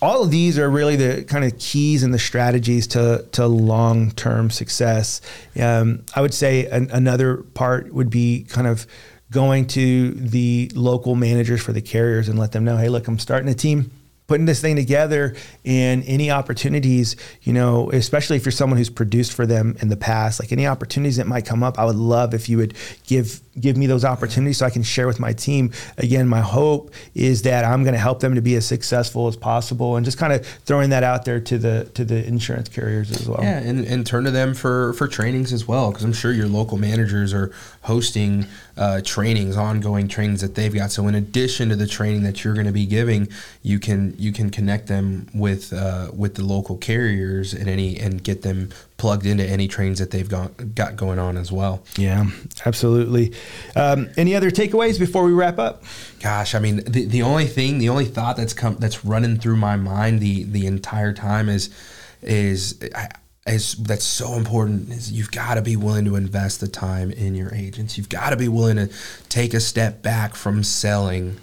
all 0.00 0.22
of 0.22 0.30
these 0.30 0.58
are 0.58 0.70
really 0.70 0.96
the 0.96 1.24
kind 1.24 1.44
of 1.44 1.58
keys 1.58 2.02
and 2.02 2.14
the 2.14 2.18
strategies 2.18 2.86
to, 2.88 3.26
to 3.32 3.46
long 3.46 4.12
term 4.12 4.50
success. 4.50 5.20
Um, 5.60 6.04
I 6.14 6.20
would 6.20 6.34
say 6.34 6.66
an, 6.66 6.88
another 6.92 7.38
part 7.38 7.92
would 7.92 8.10
be 8.10 8.44
kind 8.48 8.66
of 8.66 8.86
going 9.30 9.66
to 9.66 10.12
the 10.12 10.70
local 10.74 11.16
managers 11.16 11.60
for 11.60 11.72
the 11.72 11.80
carriers 11.80 12.28
and 12.28 12.38
let 12.38 12.52
them 12.52 12.64
know, 12.64 12.76
hey, 12.76 12.88
look, 12.88 13.08
I'm 13.08 13.18
starting 13.18 13.48
a 13.48 13.54
team 13.54 13.90
putting 14.26 14.46
this 14.46 14.60
thing 14.60 14.76
together 14.76 15.36
and 15.64 16.02
any 16.06 16.30
opportunities, 16.30 17.16
you 17.42 17.52
know, 17.52 17.90
especially 17.92 18.36
if 18.36 18.44
you're 18.44 18.52
someone 18.52 18.76
who's 18.76 18.90
produced 18.90 19.32
for 19.32 19.46
them 19.46 19.76
in 19.80 19.88
the 19.88 19.96
past, 19.96 20.40
like 20.40 20.52
any 20.52 20.66
opportunities 20.66 21.16
that 21.16 21.26
might 21.26 21.46
come 21.46 21.62
up, 21.62 21.78
I 21.78 21.84
would 21.84 21.96
love 21.96 22.34
if 22.34 22.48
you 22.48 22.56
would 22.58 22.74
give 23.06 23.40
give 23.58 23.76
me 23.76 23.86
those 23.86 24.04
opportunities 24.04 24.58
so 24.58 24.66
I 24.66 24.70
can 24.70 24.82
share 24.82 25.06
with 25.06 25.18
my 25.18 25.32
team. 25.32 25.72
Again, 25.96 26.28
my 26.28 26.40
hope 26.40 26.92
is 27.14 27.42
that 27.42 27.64
I'm 27.64 27.84
going 27.84 27.94
to 27.94 28.00
help 28.00 28.20
them 28.20 28.34
to 28.34 28.42
be 28.42 28.54
as 28.56 28.66
successful 28.66 29.28
as 29.28 29.36
possible 29.36 29.96
and 29.96 30.04
just 30.04 30.18
kind 30.18 30.32
of 30.32 30.46
throwing 30.46 30.90
that 30.90 31.02
out 31.02 31.24
there 31.24 31.40
to 31.40 31.58
the 31.58 31.90
to 31.94 32.04
the 32.04 32.26
insurance 32.26 32.68
carriers 32.68 33.10
as 33.10 33.28
well. 33.28 33.40
Yeah, 33.42 33.58
and, 33.58 33.84
and 33.86 34.06
turn 34.06 34.24
to 34.24 34.30
them 34.30 34.54
for 34.54 34.92
for 34.94 35.08
trainings 35.08 35.52
as 35.52 35.66
well 35.66 35.90
because 35.90 36.04
I'm 36.04 36.12
sure 36.12 36.32
your 36.32 36.48
local 36.48 36.78
managers 36.78 37.32
are 37.32 37.52
hosting 37.82 38.46
uh, 38.76 39.00
trainings, 39.04 39.56
ongoing 39.56 40.06
trainings 40.08 40.40
that 40.42 40.54
they've 40.54 40.74
got. 40.74 40.90
So 40.90 41.08
in 41.08 41.14
addition 41.14 41.70
to 41.70 41.76
the 41.76 41.86
training 41.86 42.22
that 42.24 42.44
you're 42.44 42.54
going 42.54 42.66
to 42.66 42.72
be 42.72 42.86
giving, 42.86 43.28
you 43.62 43.78
can 43.78 44.14
you 44.18 44.32
can 44.32 44.50
connect 44.50 44.86
them 44.86 45.28
with 45.34 45.72
uh, 45.72 46.10
with 46.14 46.34
the 46.34 46.44
local 46.44 46.76
carriers 46.76 47.54
and 47.54 47.68
any 47.68 47.98
and 47.98 48.22
get 48.22 48.42
them 48.42 48.70
plugged 48.98 49.26
into 49.26 49.44
any 49.44 49.68
trains 49.68 49.98
that 49.98 50.10
they've 50.10 50.28
got 50.28 50.74
got 50.74 50.96
going 50.96 51.18
on 51.18 51.36
as 51.36 51.50
well. 51.50 51.82
Yeah, 51.96 52.26
absolutely. 52.64 53.32
Um, 53.74 54.10
any 54.16 54.34
other 54.34 54.50
takeaways 54.50 54.98
before 54.98 55.24
we 55.24 55.32
wrap 55.32 55.58
up? 55.58 55.82
Gosh, 56.20 56.54
I 56.54 56.58
mean, 56.58 56.82
the, 56.86 57.04
the 57.06 57.22
only 57.22 57.46
thing, 57.46 57.78
the 57.78 57.88
only 57.88 58.06
thought 58.06 58.36
that's 58.36 58.52
come 58.52 58.76
that's 58.76 59.04
running 59.04 59.38
through 59.38 59.56
my 59.56 59.76
mind 59.76 60.20
the 60.20 60.44
the 60.44 60.66
entire 60.66 61.12
time 61.12 61.48
is 61.48 61.70
is 62.22 62.78
I, 62.94 63.08
is 63.46 63.74
that's 63.74 64.04
so 64.04 64.34
important 64.34 64.90
is 64.90 65.12
you've 65.12 65.30
got 65.30 65.54
to 65.54 65.62
be 65.62 65.76
willing 65.76 66.04
to 66.04 66.16
invest 66.16 66.60
the 66.60 66.68
time 66.68 67.10
in 67.10 67.34
your 67.34 67.54
agents. 67.54 67.96
You've 67.96 68.08
got 68.08 68.30
to 68.30 68.36
be 68.36 68.48
willing 68.48 68.76
to 68.76 68.90
take 69.28 69.54
a 69.54 69.60
step 69.60 70.02
back 70.02 70.34
from 70.34 70.62
selling 70.62 71.38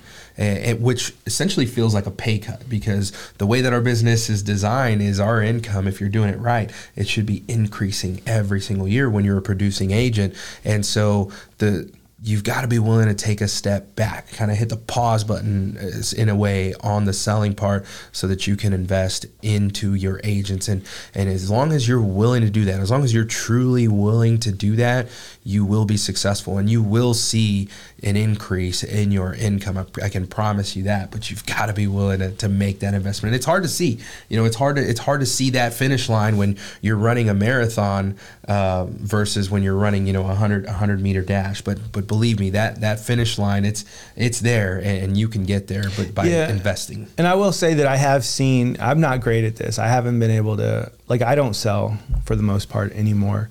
which 0.79 1.13
essentially 1.27 1.65
feels 1.65 1.93
like 1.93 2.07
a 2.07 2.11
pay 2.11 2.39
cut 2.39 2.67
because 2.67 3.11
the 3.37 3.45
way 3.45 3.61
that 3.61 3.71
our 3.71 3.81
business 3.81 4.29
is 4.29 4.41
designed 4.41 5.01
is 5.01 5.19
our 5.19 5.41
income 5.41 5.87
if 5.87 5.99
you're 5.99 6.09
doing 6.09 6.29
it 6.29 6.39
right 6.39 6.71
it 6.95 7.07
should 7.07 7.25
be 7.25 7.43
increasing 7.47 8.19
every 8.25 8.59
single 8.59 8.87
year 8.87 9.09
when 9.09 9.23
you're 9.23 9.37
a 9.37 9.41
producing 9.41 9.91
agent 9.91 10.33
and 10.65 10.85
so 10.85 11.31
the 11.59 11.87
you've 12.25 12.45
got 12.45 12.61
to 12.61 12.67
be 12.67 12.79
willing 12.79 13.07
to 13.07 13.13
take 13.13 13.41
a 13.41 13.47
step 13.49 13.95
back, 13.97 14.31
kind 14.31 14.49
of 14.49 14.55
hit 14.55 14.69
the 14.69 14.77
pause 14.77 15.25
button 15.25 15.77
in 16.15 16.29
a 16.29 16.35
way 16.35 16.73
on 16.81 17.03
the 17.03 17.11
selling 17.11 17.53
part 17.53 17.85
so 18.13 18.27
that 18.27 18.47
you 18.47 18.55
can 18.55 18.71
invest 18.71 19.25
into 19.41 19.93
your 19.93 20.21
agents. 20.23 20.69
And, 20.69 20.85
and 21.13 21.29
as 21.29 21.49
long 21.49 21.73
as 21.73 21.85
you're 21.85 21.99
willing 21.99 22.41
to 22.41 22.49
do 22.49 22.63
that, 22.63 22.79
as 22.79 22.89
long 22.89 23.03
as 23.03 23.13
you're 23.13 23.25
truly 23.25 23.89
willing 23.89 24.39
to 24.39 24.53
do 24.53 24.77
that, 24.77 25.09
you 25.43 25.65
will 25.65 25.83
be 25.83 25.97
successful 25.97 26.57
and 26.57 26.69
you 26.69 26.81
will 26.81 27.13
see 27.13 27.67
an 28.03 28.17
increase 28.17 28.83
in 28.83 29.11
your 29.11 29.33
income. 29.33 29.85
I, 30.01 30.09
can 30.09 30.27
promise 30.27 30.75
you 30.75 30.83
that, 30.83 31.11
but 31.11 31.29
you've 31.29 31.45
got 31.45 31.67
to 31.67 31.73
be 31.73 31.87
willing 31.87 32.19
to, 32.19 32.31
to 32.31 32.49
make 32.49 32.79
that 32.79 32.93
investment. 32.93 33.29
And 33.31 33.35
it's 33.35 33.45
hard 33.45 33.63
to 33.63 33.69
see, 33.69 33.99
you 34.29 34.37
know, 34.37 34.45
it's 34.45 34.55
hard 34.55 34.75
to, 34.75 34.81
it's 34.81 34.99
hard 34.99 35.21
to 35.21 35.25
see 35.25 35.51
that 35.51 35.73
finish 35.73 36.09
line 36.09 36.37
when 36.37 36.57
you're 36.81 36.97
running 36.97 37.29
a 37.29 37.33
marathon 37.33 38.17
uh, 38.47 38.85
versus 38.85 39.49
when 39.49 39.63
you're 39.63 39.75
running, 39.75 40.05
you 40.05 40.13
know, 40.13 40.27
a 40.29 40.35
hundred, 40.35 40.65
a 40.65 40.73
hundred 40.73 41.01
meter 41.01 41.21
dash. 41.21 41.61
But, 41.61 41.91
but 41.91 42.07
believe 42.07 42.39
me, 42.39 42.49
that, 42.51 42.81
that 42.81 42.99
finish 42.99 43.37
line, 43.37 43.65
it's, 43.65 43.85
it's 44.15 44.39
there 44.39 44.79
and 44.79 45.17
you 45.17 45.27
can 45.27 45.43
get 45.43 45.67
there, 45.67 45.85
but 45.95 46.13
by 46.13 46.25
yeah. 46.25 46.49
investing. 46.49 47.07
And 47.17 47.27
I 47.27 47.35
will 47.35 47.53
say 47.53 47.75
that 47.75 47.87
I 47.87 47.95
have 47.95 48.25
seen, 48.25 48.77
I'm 48.79 48.99
not 48.99 49.21
great 49.21 49.45
at 49.45 49.55
this. 49.55 49.79
I 49.79 49.87
haven't 49.87 50.19
been 50.19 50.31
able 50.31 50.57
to, 50.57 50.91
like, 51.07 51.21
I 51.21 51.35
don't 51.35 51.55
sell 51.55 51.97
for 52.25 52.35
the 52.35 52.43
most 52.43 52.69
part 52.69 52.91
anymore. 52.93 53.49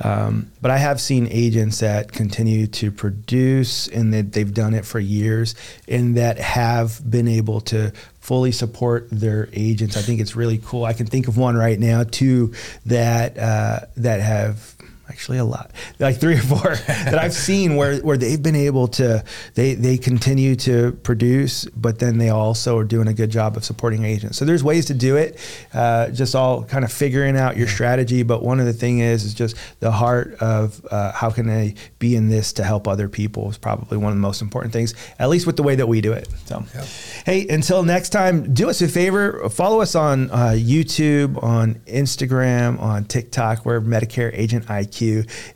Um, 0.00 0.52
but 0.60 0.70
I 0.70 0.78
have 0.78 1.00
seen 1.00 1.26
agents 1.30 1.80
that 1.80 2.12
continue 2.12 2.66
to 2.68 2.92
produce 2.92 3.88
and 3.88 4.14
that 4.14 4.32
they've 4.32 4.52
done 4.52 4.74
it 4.74 4.84
for 4.84 5.00
years 5.00 5.54
and 5.88 6.16
that 6.16 6.38
have 6.38 7.00
been 7.08 7.26
able 7.26 7.60
to 7.62 7.92
fully 8.20 8.52
support 8.52 9.08
their 9.10 9.48
agents. 9.52 9.96
I 9.96 10.02
think 10.02 10.20
it's 10.20 10.36
really 10.36 10.58
cool. 10.58 10.84
I 10.84 10.92
can 10.92 11.06
think 11.06 11.28
of 11.28 11.36
one 11.36 11.56
right 11.56 11.78
now 11.78 12.04
too 12.04 12.52
that 12.86 13.38
uh, 13.38 13.80
that 13.96 14.20
have 14.20 14.76
actually 15.08 15.38
a 15.38 15.44
lot. 15.44 15.70
Like 15.98 16.18
three 16.18 16.34
or 16.34 16.42
four 16.42 16.74
that 16.86 17.18
i've 17.18 17.32
seen 17.48 17.76
where, 17.76 17.98
where 17.98 18.16
they've 18.16 18.42
been 18.42 18.56
able 18.56 18.88
to 18.88 19.24
they 19.54 19.74
they 19.74 19.98
continue 19.98 20.56
to 20.56 20.92
produce 21.02 21.64
but 21.66 21.98
then 21.98 22.18
they 22.18 22.28
also 22.28 22.78
are 22.78 22.84
doing 22.84 23.08
a 23.08 23.14
good 23.14 23.30
job 23.30 23.56
of 23.56 23.64
supporting 23.64 24.04
agents. 24.04 24.38
So 24.38 24.44
there's 24.44 24.64
ways 24.64 24.86
to 24.86 24.94
do 24.94 25.16
it 25.16 25.38
uh, 25.74 26.10
just 26.10 26.34
all 26.34 26.64
kind 26.64 26.84
of 26.84 26.92
figuring 26.92 27.36
out 27.36 27.56
your 27.56 27.68
strategy. 27.68 28.22
But 28.22 28.42
one 28.42 28.60
of 28.60 28.66
the 28.66 28.72
thing 28.72 29.00
is 29.00 29.24
is 29.24 29.34
just 29.34 29.56
the 29.80 29.90
heart 29.90 30.34
of 30.40 30.84
uh, 30.90 31.12
how 31.12 31.30
can 31.30 31.50
i 31.50 31.74
be 31.98 32.14
in 32.14 32.28
this 32.28 32.52
to 32.54 32.64
help 32.64 32.86
other 32.86 33.08
people 33.08 33.50
is 33.50 33.58
probably 33.58 33.98
one 33.98 34.12
of 34.12 34.16
the 34.16 34.22
most 34.22 34.42
important 34.42 34.72
things 34.72 34.94
at 35.18 35.28
least 35.28 35.46
with 35.46 35.56
the 35.56 35.62
way 35.62 35.74
that 35.74 35.86
we 35.86 36.00
do 36.00 36.12
it 36.12 36.28
so. 36.44 36.64
Yeah. 36.74 36.84
hey 37.24 37.48
until 37.48 37.82
next 37.82 38.10
time 38.10 38.54
do 38.54 38.70
us 38.70 38.80
a 38.82 38.88
favor 38.88 39.48
follow 39.48 39.80
us 39.80 39.94
on 39.94 40.30
uh, 40.30 40.54
youtube 40.56 41.42
on 41.42 41.74
instagram 41.86 42.78
on 42.80 43.04
tiktok. 43.04 43.64
We're 43.64 43.80
medicare 43.80 44.30
agent 44.32 44.70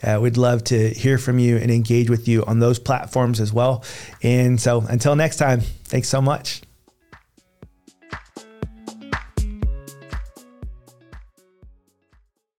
uh, 0.02 0.18
we'd 0.20 0.36
love 0.36 0.64
to 0.64 0.90
hear 0.90 1.18
from 1.18 1.38
you 1.38 1.56
and 1.56 1.70
engage 1.70 2.10
with 2.10 2.28
you 2.28 2.44
on 2.44 2.58
those 2.58 2.78
platforms 2.78 3.40
as 3.40 3.52
well. 3.52 3.84
And 4.22 4.60
so 4.60 4.84
until 4.88 5.16
next 5.16 5.36
time, 5.36 5.60
thanks 5.84 6.08
so 6.08 6.20
much. 6.20 6.62